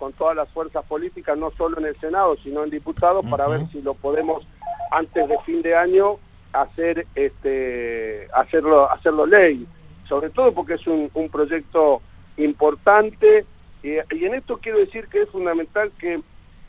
con 0.00 0.12
todas 0.14 0.34
las 0.34 0.48
fuerzas 0.48 0.82
políticas, 0.86 1.36
no 1.38 1.52
solo 1.52 1.78
en 1.78 1.84
el 1.86 1.96
Senado, 2.00 2.36
sino 2.42 2.64
en 2.64 2.70
diputados, 2.70 3.24
para 3.26 3.46
ver 3.46 3.60
si 3.70 3.82
lo 3.82 3.92
podemos 3.94 4.42
antes 4.90 5.28
de 5.28 5.38
fin 5.46 5.60
de 5.62 5.76
año 5.76 6.16
hacer 6.52 7.06
este 7.14 8.26
hacerlo 8.34 8.90
hacerlo 8.90 9.26
ley, 9.26 9.66
sobre 10.08 10.30
todo 10.30 10.52
porque 10.52 10.74
es 10.74 10.86
un, 10.88 11.08
un 11.14 11.28
proyecto 11.28 12.00
importante 12.38 13.44
y, 13.82 13.90
y 14.14 14.24
en 14.24 14.34
esto 14.34 14.58
quiero 14.58 14.78
decir 14.78 15.06
que 15.08 15.22
es 15.22 15.28
fundamental 15.28 15.92
que 15.98 16.20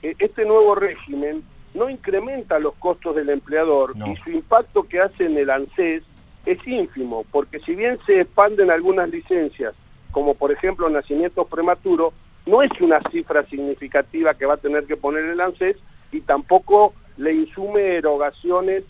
eh, 0.03 0.15
este 0.19 0.45
nuevo 0.45 0.75
régimen 0.75 1.43
no 1.73 1.89
incrementa 1.89 2.59
los 2.59 2.73
costos 2.75 3.15
del 3.15 3.29
empleador 3.29 3.95
No. 3.97 4.07
y 4.11 4.15
su 4.17 4.29
impacto 4.29 4.83
que 4.83 4.99
hace 4.99 5.25
en 5.25 5.37
el 5.37 5.49
ANSES 5.49 6.03
es 6.45 6.67
ínfimo, 6.67 7.25
porque 7.31 7.59
si 7.61 7.75
bien 7.75 7.97
se 8.05 8.21
expanden 8.21 8.71
algunas 8.71 9.09
licencias, 9.09 9.73
como 10.11 10.33
por 10.33 10.51
ejemplo 10.51 10.89
nacimientos 10.89 11.47
prematuros, 11.47 12.13
no 12.45 12.61
es 12.61 12.71
una 12.81 12.99
cifra 13.11 13.45
significativa 13.47 14.33
que 14.33 14.45
va 14.45 14.55
a 14.55 14.57
tener 14.57 14.85
que 14.85 14.97
poner 14.97 15.25
el 15.25 15.39
ANSES 15.39 15.77
y 16.11 16.21
tampoco 16.21 16.93
le 17.17 17.33
insume 17.33 17.97
erogaciones 17.97 18.83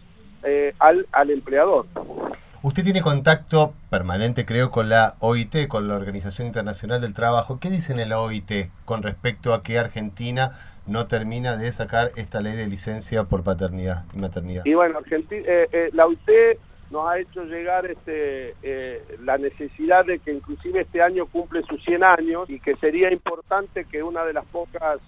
eh, 0.43 0.73
al, 0.79 1.05
al 1.11 1.29
empleador. 1.29 1.85
Usted 2.63 2.83
tiene 2.83 3.01
contacto 3.01 3.73
permanente, 3.89 4.45
creo, 4.45 4.69
con 4.69 4.87
la 4.87 5.15
OIT, 5.19 5.67
con 5.67 5.87
la 5.87 5.95
Organización 5.95 6.45
Internacional 6.47 7.01
del 7.01 7.13
Trabajo. 7.13 7.59
¿Qué 7.59 7.69
dicen 7.71 7.99
en 7.99 8.09
la 8.09 8.19
OIT 8.21 8.69
con 8.85 9.01
respecto 9.01 9.53
a 9.55 9.63
que 9.63 9.79
Argentina 9.79 10.51
no 10.85 11.05
termina 11.05 11.57
de 11.57 11.71
sacar 11.71 12.11
esta 12.17 12.39
ley 12.39 12.55
de 12.55 12.67
licencia 12.67 13.23
por 13.23 13.43
paternidad 13.43 14.05
y 14.13 14.19
maternidad? 14.19 14.63
Y 14.65 14.75
bueno, 14.75 14.99
Argenti- 14.99 15.43
eh, 15.43 15.67
eh, 15.71 15.89
la 15.93 16.05
UIT 16.07 16.29
nos 16.91 17.08
ha 17.08 17.19
hecho 17.19 17.45
llegar 17.45 17.86
este, 17.89 18.56
eh, 18.62 19.04
la 19.23 19.38
necesidad 19.38 20.06
de 20.06 20.19
que 20.19 20.34
inclusive 20.34 20.82
este 20.82 21.01
año 21.01 21.25
cumple 21.25 21.63
sus 21.63 21.84
100 21.84 22.04
años 22.04 22.49
y 22.49 22.60
que 22.60 22.75
sería 22.75 23.12
importante 23.12 23.86
que 23.86 24.04
una 24.04 24.25
de 24.25 24.34
las 24.34 24.45
pocas, 24.45 24.99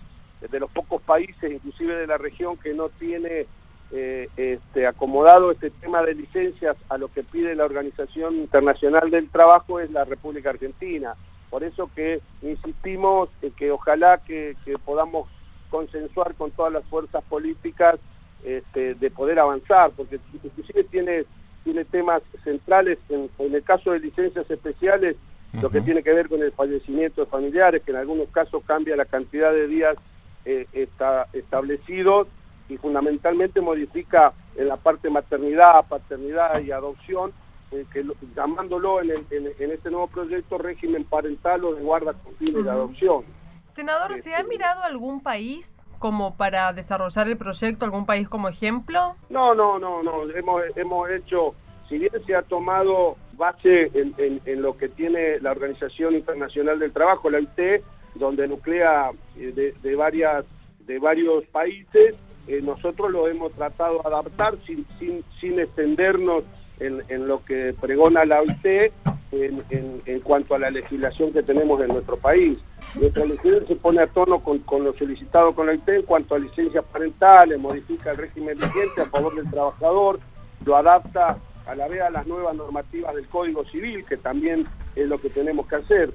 de 0.50 0.60
los 0.60 0.72
pocos 0.72 1.02
países, 1.02 1.52
inclusive 1.52 1.96
de 1.96 2.08
la 2.08 2.18
región, 2.18 2.58
que 2.58 2.74
no 2.74 2.90
tiene 2.90 3.48
eh, 3.92 4.28
este, 4.38 4.88
acomodado 4.88 5.52
este 5.52 5.70
tema 5.70 6.02
de 6.02 6.16
licencias 6.16 6.76
a 6.90 6.98
lo 6.98 7.10
que 7.10 7.22
pide 7.22 7.54
la 7.54 7.66
Organización 7.66 8.38
Internacional 8.38 9.12
del 9.12 9.30
Trabajo 9.30 9.80
es 9.80 9.92
la 9.92 10.04
República 10.04 10.50
Argentina. 10.50 11.16
Por 11.52 11.64
eso 11.64 11.88
que 11.94 12.20
insistimos 12.42 13.30
en 13.44 13.52
que 13.52 13.70
ojalá 13.70 14.18
que, 14.18 14.56
podamos 14.84 15.30
consensuar 15.70 16.34
con 16.34 16.50
todas 16.50 16.74
las 16.74 16.84
fuerzas 16.86 17.24
políticas 17.26 18.00
este, 18.44 18.96
de 18.96 19.12
poder 19.12 19.38
avanzar, 19.38 19.92
porque 19.92 20.20
inclusive 20.44 20.86
tiene, 20.86 21.26
tiene 21.64 21.86
temas 21.86 22.22
centrales, 22.44 22.98
en, 23.10 23.30
en 23.40 23.56
el 23.56 23.64
caso 23.64 23.92
de 23.92 24.00
licencias 24.00 24.50
especiales, 24.50 25.16
lo 25.62 25.70
que 25.70 25.82
tiene 25.82 26.02
que 26.02 26.14
ver 26.14 26.30
con 26.30 26.42
el 26.42 26.52
fallecimiento 26.52 27.22
de 27.22 27.28
familiares, 27.28 27.84
que 27.84 27.92
en 27.92 27.98
algunos 27.98 28.28
casos 28.30 28.64
cambia 28.66 28.96
la 28.96 29.06
cantidad 29.06 29.52
de 29.54 29.68
días 29.68 29.96
eh, 30.46 30.66
está, 30.74 31.28
establecidos 31.32 32.28
y 32.70 32.78
fundamentalmente 32.78 33.62
modifica 33.62 34.34
en 34.56 34.68
la 34.68 34.78
parte 34.78 35.10
maternidad, 35.10 35.86
paternidad 35.88 36.60
y 36.62 36.72
adopción, 36.72 37.32
eh, 37.72 37.86
que 37.94 38.04
lo- 38.04 38.16
llamándolo 38.36 39.02
en, 39.02 39.12
el- 39.12 39.26
en- 39.30 39.52
en 39.60 39.72
este 39.72 39.90
nuevo 39.92 40.08
proyecto 40.08 40.58
régimen 40.58 41.04
parental 41.06 41.64
o 41.66 41.76
de 41.76 41.82
guarda 41.84 42.14
con 42.14 42.34
fines 42.36 42.56
de 42.56 42.62
Ujú. 42.62 42.70
adopción. 42.70 43.24
Senador, 43.74 44.16
¿se 44.18 44.36
ha 44.36 44.44
mirado 44.44 44.84
algún 44.84 45.22
país 45.22 45.84
como 46.00 46.36
para 46.36 46.74
desarrollar 46.74 47.28
el 47.28 47.38
proyecto, 47.38 47.86
algún 47.86 48.06
país 48.06 48.30
como 48.30 48.48
ejemplo? 48.48 49.16
No, 49.30 49.56
no, 49.56 49.80
no, 49.80 50.04
no. 50.04 50.30
Hemos, 50.30 50.62
hemos 50.76 51.10
hecho, 51.10 51.56
si 51.90 51.98
bien 51.98 52.12
se 52.26 52.36
ha 52.36 52.44
tomado 52.44 53.18
base 53.34 53.90
en, 53.96 54.14
en- 54.18 54.42
en 54.46 54.62
lo 54.62 54.78
que 54.78 54.90
tiene 54.90 55.40
la 55.40 55.52
Organización 55.52 56.14
Internacional 56.14 56.78
del 56.78 56.92
Trabajo, 56.92 57.30
la 57.32 57.40
OIT, 57.40 57.84
donde 58.16 58.48
nuclea 58.48 59.10
eh, 59.38 59.52
de, 59.56 59.72
de 59.82 59.96
varias, 59.96 60.46
de 60.82 61.00
varios 61.00 61.44
países, 61.46 62.14
eh, 62.48 62.62
nosotros 62.62 63.10
lo 63.10 63.28
hemos 63.28 63.54
tratado 63.54 64.02
de 64.04 64.08
adaptar 64.08 64.56
sin, 64.68 64.86
sin, 65.00 65.24
sin 65.42 65.60
extendernos 65.60 66.44
en, 66.80 67.02
en 67.08 67.28
lo 67.28 67.44
que 67.44 67.74
pregona 67.82 68.24
la 68.26 68.42
OIT 68.42 68.92
en, 69.34 70.20
cuanto 70.22 70.56
a 70.56 70.60
la 70.60 70.70
legislación 70.70 71.32
que 71.32 71.44
tenemos 71.44 71.82
en 71.82 71.88
nuestro 71.90 72.18
país. 72.18 72.58
Nuestra 72.96 73.26
legislación 73.26 73.68
se 73.68 73.76
pone 73.76 74.02
a 74.02 74.08
tono 74.08 74.40
con, 74.40 74.84
lo 74.84 74.94
solicitado 74.94 75.54
con 75.54 75.68
la 75.68 75.74
IT 75.74 75.90
en 75.90 76.02
cuanto 76.04 76.36
a 76.36 76.40
licencias 76.40 76.84
parentales, 76.92 77.60
modifica 77.60 78.12
el 78.12 78.18
régimen 78.18 78.58
vigente 78.58 79.02
a 79.02 79.06
favor 79.06 79.36
del 79.36 79.50
trabajador, 79.50 80.20
lo 80.66 80.76
adapta 80.76 81.38
a 81.66 81.76
la 81.76 81.88
vez 81.88 82.02
a 82.02 82.10
las 82.10 82.28
nuevas 82.28 82.56
normativas 82.56 83.16
del 83.16 83.28
Código 83.28 83.66
Civil, 83.66 84.06
que 84.08 84.18
también 84.18 84.66
es 84.96 85.08
lo 85.08 85.20
que 85.20 85.30
tenemos 85.30 85.68
que 85.68 85.76
hacer. 85.76 86.14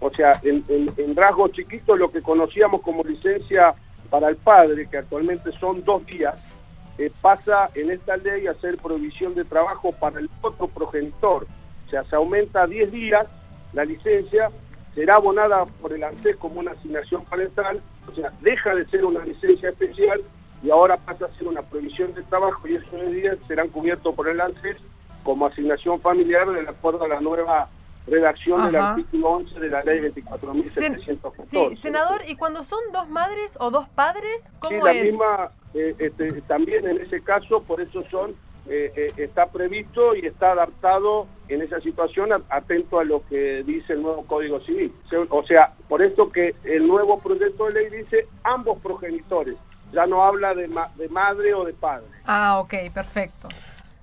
o 0.00 0.10
sea, 0.10 0.40
en, 0.42 0.64
en 0.68 1.16
rasgos 1.16 1.52
chiquitos 1.52 1.98
lo 1.98 2.10
que 2.10 2.22
conocíamos 2.22 2.80
como 2.80 3.02
licencia 3.04 3.74
para 4.08 4.28
el 4.28 4.36
padre, 4.36 4.88
que 4.88 4.98
actualmente 4.98 5.52
son 5.52 5.84
dos 5.84 6.04
días, 6.06 6.58
eh, 6.98 7.12
pasa 7.20 7.70
en 7.76 7.92
esta 7.92 8.16
ley 8.16 8.48
a 8.48 8.54
ser 8.54 8.76
provisión 8.76 9.32
de 9.32 9.44
trabajo 9.44 9.92
para 9.92 10.18
el 10.18 10.28
otro 10.42 10.66
progenitor. 10.66 11.46
O 11.88 11.90
sea, 11.90 12.04
se 12.04 12.16
aumenta 12.16 12.64
a 12.64 12.66
10 12.66 12.92
días 12.92 13.26
la 13.72 13.82
licencia, 13.82 14.50
será 14.94 15.14
abonada 15.14 15.64
por 15.64 15.94
el 15.94 16.04
ANSES 16.04 16.36
como 16.36 16.60
una 16.60 16.72
asignación 16.72 17.24
parental, 17.24 17.80
o 18.06 18.14
sea, 18.14 18.30
deja 18.42 18.74
de 18.74 18.86
ser 18.88 19.06
una 19.06 19.24
licencia 19.24 19.70
especial 19.70 20.20
y 20.62 20.70
ahora 20.70 20.98
pasa 20.98 21.24
a 21.24 21.38
ser 21.38 21.48
una 21.48 21.62
provisión 21.62 22.12
de 22.12 22.22
trabajo 22.24 22.68
y 22.68 22.74
esos 22.74 23.10
días 23.10 23.38
serán 23.48 23.68
cubiertos 23.68 24.14
por 24.14 24.28
el 24.28 24.38
ANSES 24.38 24.76
como 25.22 25.46
asignación 25.46 25.98
familiar 26.02 26.46
de 26.50 26.60
acuerdo 26.68 27.04
a 27.04 27.08
la 27.08 27.20
nueva 27.22 27.70
redacción 28.06 28.66
del 28.66 28.76
artículo 28.76 29.30
11 29.30 29.60
de 29.60 29.70
la 29.70 29.82
ley 29.82 30.00
24.714. 30.00 31.42
Sí, 31.42 31.74
senador, 31.74 32.20
¿y 32.28 32.36
cuando 32.36 32.62
son 32.62 32.80
dos 32.92 33.08
madres 33.08 33.56
o 33.60 33.70
dos 33.70 33.88
padres, 33.88 34.46
cómo 34.58 34.78
sí, 34.78 34.84
la 34.84 34.92
misma, 34.92 35.52
eh, 35.72 35.94
este, 35.98 36.42
también 36.42 36.86
en 36.86 37.00
ese 37.00 37.22
caso, 37.22 37.62
por 37.62 37.80
eso 37.80 38.02
son, 38.10 38.34
eh, 38.68 38.92
eh, 38.94 39.12
está 39.16 39.46
previsto 39.46 40.14
y 40.14 40.26
está 40.26 40.52
adaptado 40.52 41.26
en 41.48 41.62
esa 41.62 41.80
situación 41.80 42.30
atento 42.50 43.00
a 43.00 43.04
lo 43.04 43.26
que 43.26 43.62
dice 43.64 43.94
el 43.94 44.02
nuevo 44.02 44.26
Código 44.26 44.60
Civil. 44.60 44.92
O 45.30 45.42
sea, 45.44 45.72
por 45.88 46.02
esto 46.02 46.30
que 46.30 46.54
el 46.64 46.86
nuevo 46.86 47.18
proyecto 47.18 47.66
de 47.66 47.72
ley 47.72 47.90
dice 47.90 48.26
ambos 48.44 48.78
progenitores, 48.82 49.56
ya 49.92 50.06
no 50.06 50.22
habla 50.22 50.54
de, 50.54 50.68
de 50.96 51.08
madre 51.08 51.54
o 51.54 51.64
de 51.64 51.72
padre. 51.72 52.06
Ah, 52.24 52.58
ok, 52.60 52.74
perfecto. 52.92 53.48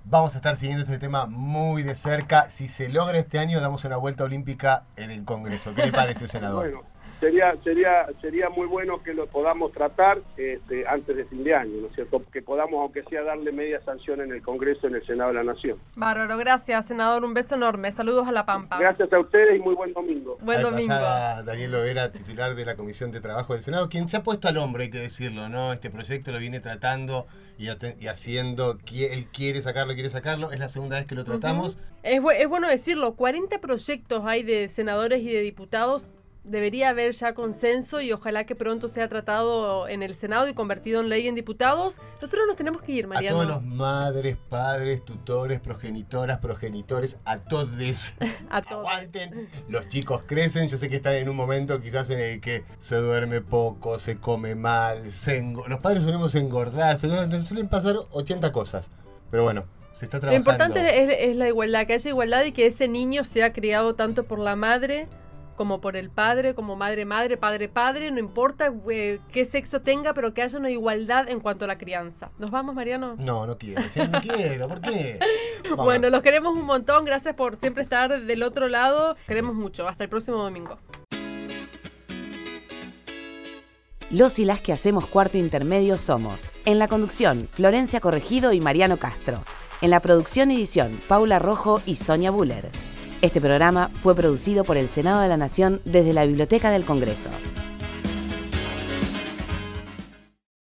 Vamos 0.07 0.35
a 0.35 0.37
estar 0.37 0.55
siguiendo 0.55 0.83
este 0.83 0.99
tema 0.99 1.25
muy 1.25 1.81
de 1.81 1.95
cerca. 1.95 2.43
Si 2.49 2.67
se 2.67 2.89
logra 2.89 3.17
este 3.17 3.39
año, 3.39 3.59
damos 3.59 3.85
una 3.85 3.97
vuelta 3.97 4.23
olímpica 4.23 4.85
en 4.97 5.09
el 5.09 5.25
Congreso. 5.25 5.73
¿Qué 5.73 5.83
le 5.83 5.91
parece, 5.91 6.27
senador? 6.27 6.71
Bueno, 6.71 6.94
sería, 7.19 7.55
sería, 7.63 8.07
sería 8.21 8.49
muy 8.49 8.67
bueno 8.67 9.01
que 9.01 9.13
lo 9.13 9.27
podamos 9.27 9.71
tratar 9.71 10.19
este, 10.37 10.87
antes 10.87 11.15
de 11.15 11.25
fin 11.25 11.43
de 11.43 11.55
año, 11.55 11.81
¿no 11.81 11.87
es 11.87 11.95
cierto? 11.95 12.21
Que 12.31 12.41
podamos, 12.41 12.81
aunque 12.81 13.03
sea, 13.03 13.23
darle 13.23 13.51
media 13.51 13.81
sanción 13.83 14.21
en 14.21 14.31
el 14.31 14.41
Congreso, 14.41 14.87
en 14.87 14.95
el 14.95 15.05
Senado 15.05 15.31
de 15.31 15.35
la 15.35 15.43
Nación. 15.43 15.79
Bárbaro, 15.95 16.37
gracias, 16.37 16.87
senador. 16.87 17.23
Un 17.23 17.33
beso 17.33 17.55
enorme. 17.55 17.91
Saludos 17.91 18.27
a 18.27 18.31
La 18.31 18.45
Pampa. 18.45 18.77
Gracias 18.77 19.11
a 19.11 19.19
ustedes 19.19 19.55
y 19.57 19.59
muy 19.59 19.75
buen 19.75 19.93
domingo. 19.93 20.37
Buen 20.41 20.61
domingo. 20.61 20.93
Daniel 20.93 21.71
Lovera, 21.71 22.11
titular 22.11 22.55
de 22.55 22.65
la 22.65 22.75
Comisión 22.75 23.11
de 23.11 23.21
Trabajo 23.21 23.53
del 23.53 23.61
Senado, 23.61 23.89
quien 23.89 24.07
se 24.07 24.17
ha 24.17 24.23
puesto 24.23 24.47
al 24.47 24.57
hombro, 24.57 24.83
hay 24.83 24.89
que 24.89 24.99
decirlo, 24.99 25.49
¿no? 25.49 25.73
Este 25.73 25.89
proyecto 25.89 26.31
lo 26.31 26.39
viene 26.39 26.59
tratando 26.59 27.27
y, 27.57 27.67
haciendo, 28.07 28.75
él 28.91 29.27
quiere 29.31 29.61
sacarlo, 29.61 29.93
quiere 29.93 30.09
sacarlo. 30.09 30.51
Es 30.51 30.59
la 30.59 30.69
segunda 30.69 30.97
vez 30.97 31.05
que 31.05 31.15
lo 31.15 31.23
tratamos. 31.23 31.77
es, 32.03 32.21
es 32.37 32.49
bueno 32.49 32.67
decirlo, 32.67 33.15
40 33.15 33.59
proyectos 33.59 34.23
hay 34.25 34.43
de 34.43 34.69
senadores 34.69 35.21
y 35.21 35.31
de 35.31 35.41
diputados 35.41 36.07
debería 36.45 36.89
haber 36.89 37.13
ya 37.13 37.33
consenso 37.33 38.01
y 38.01 38.11
ojalá 38.11 38.45
que 38.45 38.55
pronto 38.55 38.87
sea 38.87 39.09
tratado 39.09 39.87
en 39.87 40.03
el 40.03 40.15
Senado 40.15 40.47
y 40.47 40.53
convertido 40.53 41.01
en 41.01 41.09
ley 41.09 41.27
en 41.27 41.35
diputados. 41.35 41.99
Nosotros 42.21 42.45
nos 42.47 42.55
tenemos 42.55 42.81
que 42.81 42.91
ir, 42.93 43.07
Mariano. 43.07 43.39
A 43.39 43.43
todos 43.43 43.55
los 43.55 43.63
madres, 43.63 44.37
padres, 44.49 45.03
tutores, 45.03 45.59
progenitoras, 45.59 46.37
progenitores, 46.37 47.17
a 47.25 47.39
todos. 47.39 47.67
a 48.49 48.61
todos. 48.61 48.87
Aguanten. 48.87 49.49
Los 49.67 49.87
chicos 49.89 50.23
crecen. 50.25 50.67
Yo 50.67 50.77
sé 50.77 50.89
que 50.89 50.97
están 50.97 51.15
en 51.15 51.29
un 51.29 51.35
momento 51.35 51.81
quizás 51.81 52.09
en 52.09 52.19
el 52.19 52.41
que 52.41 52.63
se 52.77 52.95
duerme 52.97 53.41
poco, 53.41 53.99
se 53.99 54.17
come 54.17 54.55
mal, 54.55 55.09
se 55.09 55.41
los 55.67 55.79
padres 55.79 56.03
solemos 56.03 56.35
engordarse, 56.35 57.07
nos 57.07 57.47
suelen 57.47 57.67
pasar 57.67 57.95
80 58.11 58.51
cosas. 58.51 58.91
Pero 59.31 59.43
bueno, 59.43 59.65
se 59.93 60.05
está 60.05 60.19
trabajando. 60.19 60.51
Lo 60.51 60.55
importante 60.55 61.29
es 61.29 61.35
la 61.35 61.47
igualdad, 61.47 61.87
que 61.87 61.93
haya 61.93 62.09
igualdad 62.09 62.43
y 62.45 62.51
que 62.51 62.67
ese 62.67 62.87
niño 62.87 63.23
sea 63.23 63.51
criado 63.51 63.95
tanto 63.95 64.25
por 64.25 64.39
la 64.39 64.55
madre 64.55 65.07
como 65.55 65.81
por 65.81 65.95
el 65.97 66.09
padre, 66.09 66.53
como 66.53 66.75
madre-madre, 66.75 67.37
padre-padre, 67.37 68.11
no 68.11 68.19
importa 68.19 68.73
eh, 68.89 69.19
qué 69.31 69.45
sexo 69.45 69.81
tenga, 69.81 70.13
pero 70.13 70.33
que 70.33 70.41
haya 70.41 70.59
una 70.59 70.69
igualdad 70.69 71.29
en 71.29 71.39
cuanto 71.39 71.65
a 71.65 71.67
la 71.67 71.77
crianza. 71.77 72.31
¿Nos 72.37 72.51
vamos, 72.51 72.75
Mariano? 72.75 73.15
No, 73.17 73.45
no 73.47 73.57
quiero, 73.57 73.81
no 74.11 74.21
quiero, 74.21 74.67
¿por 74.67 74.81
qué? 74.81 75.19
Bueno, 75.75 76.09
los 76.09 76.21
queremos 76.21 76.53
un 76.53 76.65
montón, 76.65 77.05
gracias 77.05 77.33
por 77.33 77.55
siempre 77.55 77.83
estar 77.83 78.21
del 78.21 78.43
otro 78.43 78.67
lado, 78.67 79.15
queremos 79.27 79.55
mucho, 79.55 79.87
hasta 79.87 80.03
el 80.03 80.09
próximo 80.09 80.37
domingo. 80.37 80.77
Los 84.11 84.37
y 84.37 84.45
las 84.45 84.61
que 84.61 84.71
hacemos 84.71 85.07
cuarto 85.07 85.39
intermedio 85.39 85.97
somos, 85.97 86.51
en 86.65 86.77
la 86.77 86.87
conducción, 86.87 87.49
Florencia 87.51 87.99
Corregido 87.99 88.53
y 88.53 88.61
Mariano 88.61 88.97
Castro. 88.97 89.43
En 89.81 89.89
la 89.89 89.99
producción 89.99 90.51
y 90.51 90.55
edición, 90.55 91.01
Paula 91.07 91.39
Rojo 91.39 91.81
y 91.85 91.95
Sonia 91.95 92.29
Buller. 92.31 92.71
Este 93.21 93.41
programa 93.41 93.89
fue 94.01 94.15
producido 94.15 94.63
por 94.63 94.77
el 94.77 94.87
Senado 94.87 95.21
de 95.21 95.29
la 95.29 95.37
Nación 95.37 95.81
desde 95.85 96.13
la 96.13 96.25
Biblioteca 96.25 96.69
del 96.69 96.85
Congreso. 96.85 97.29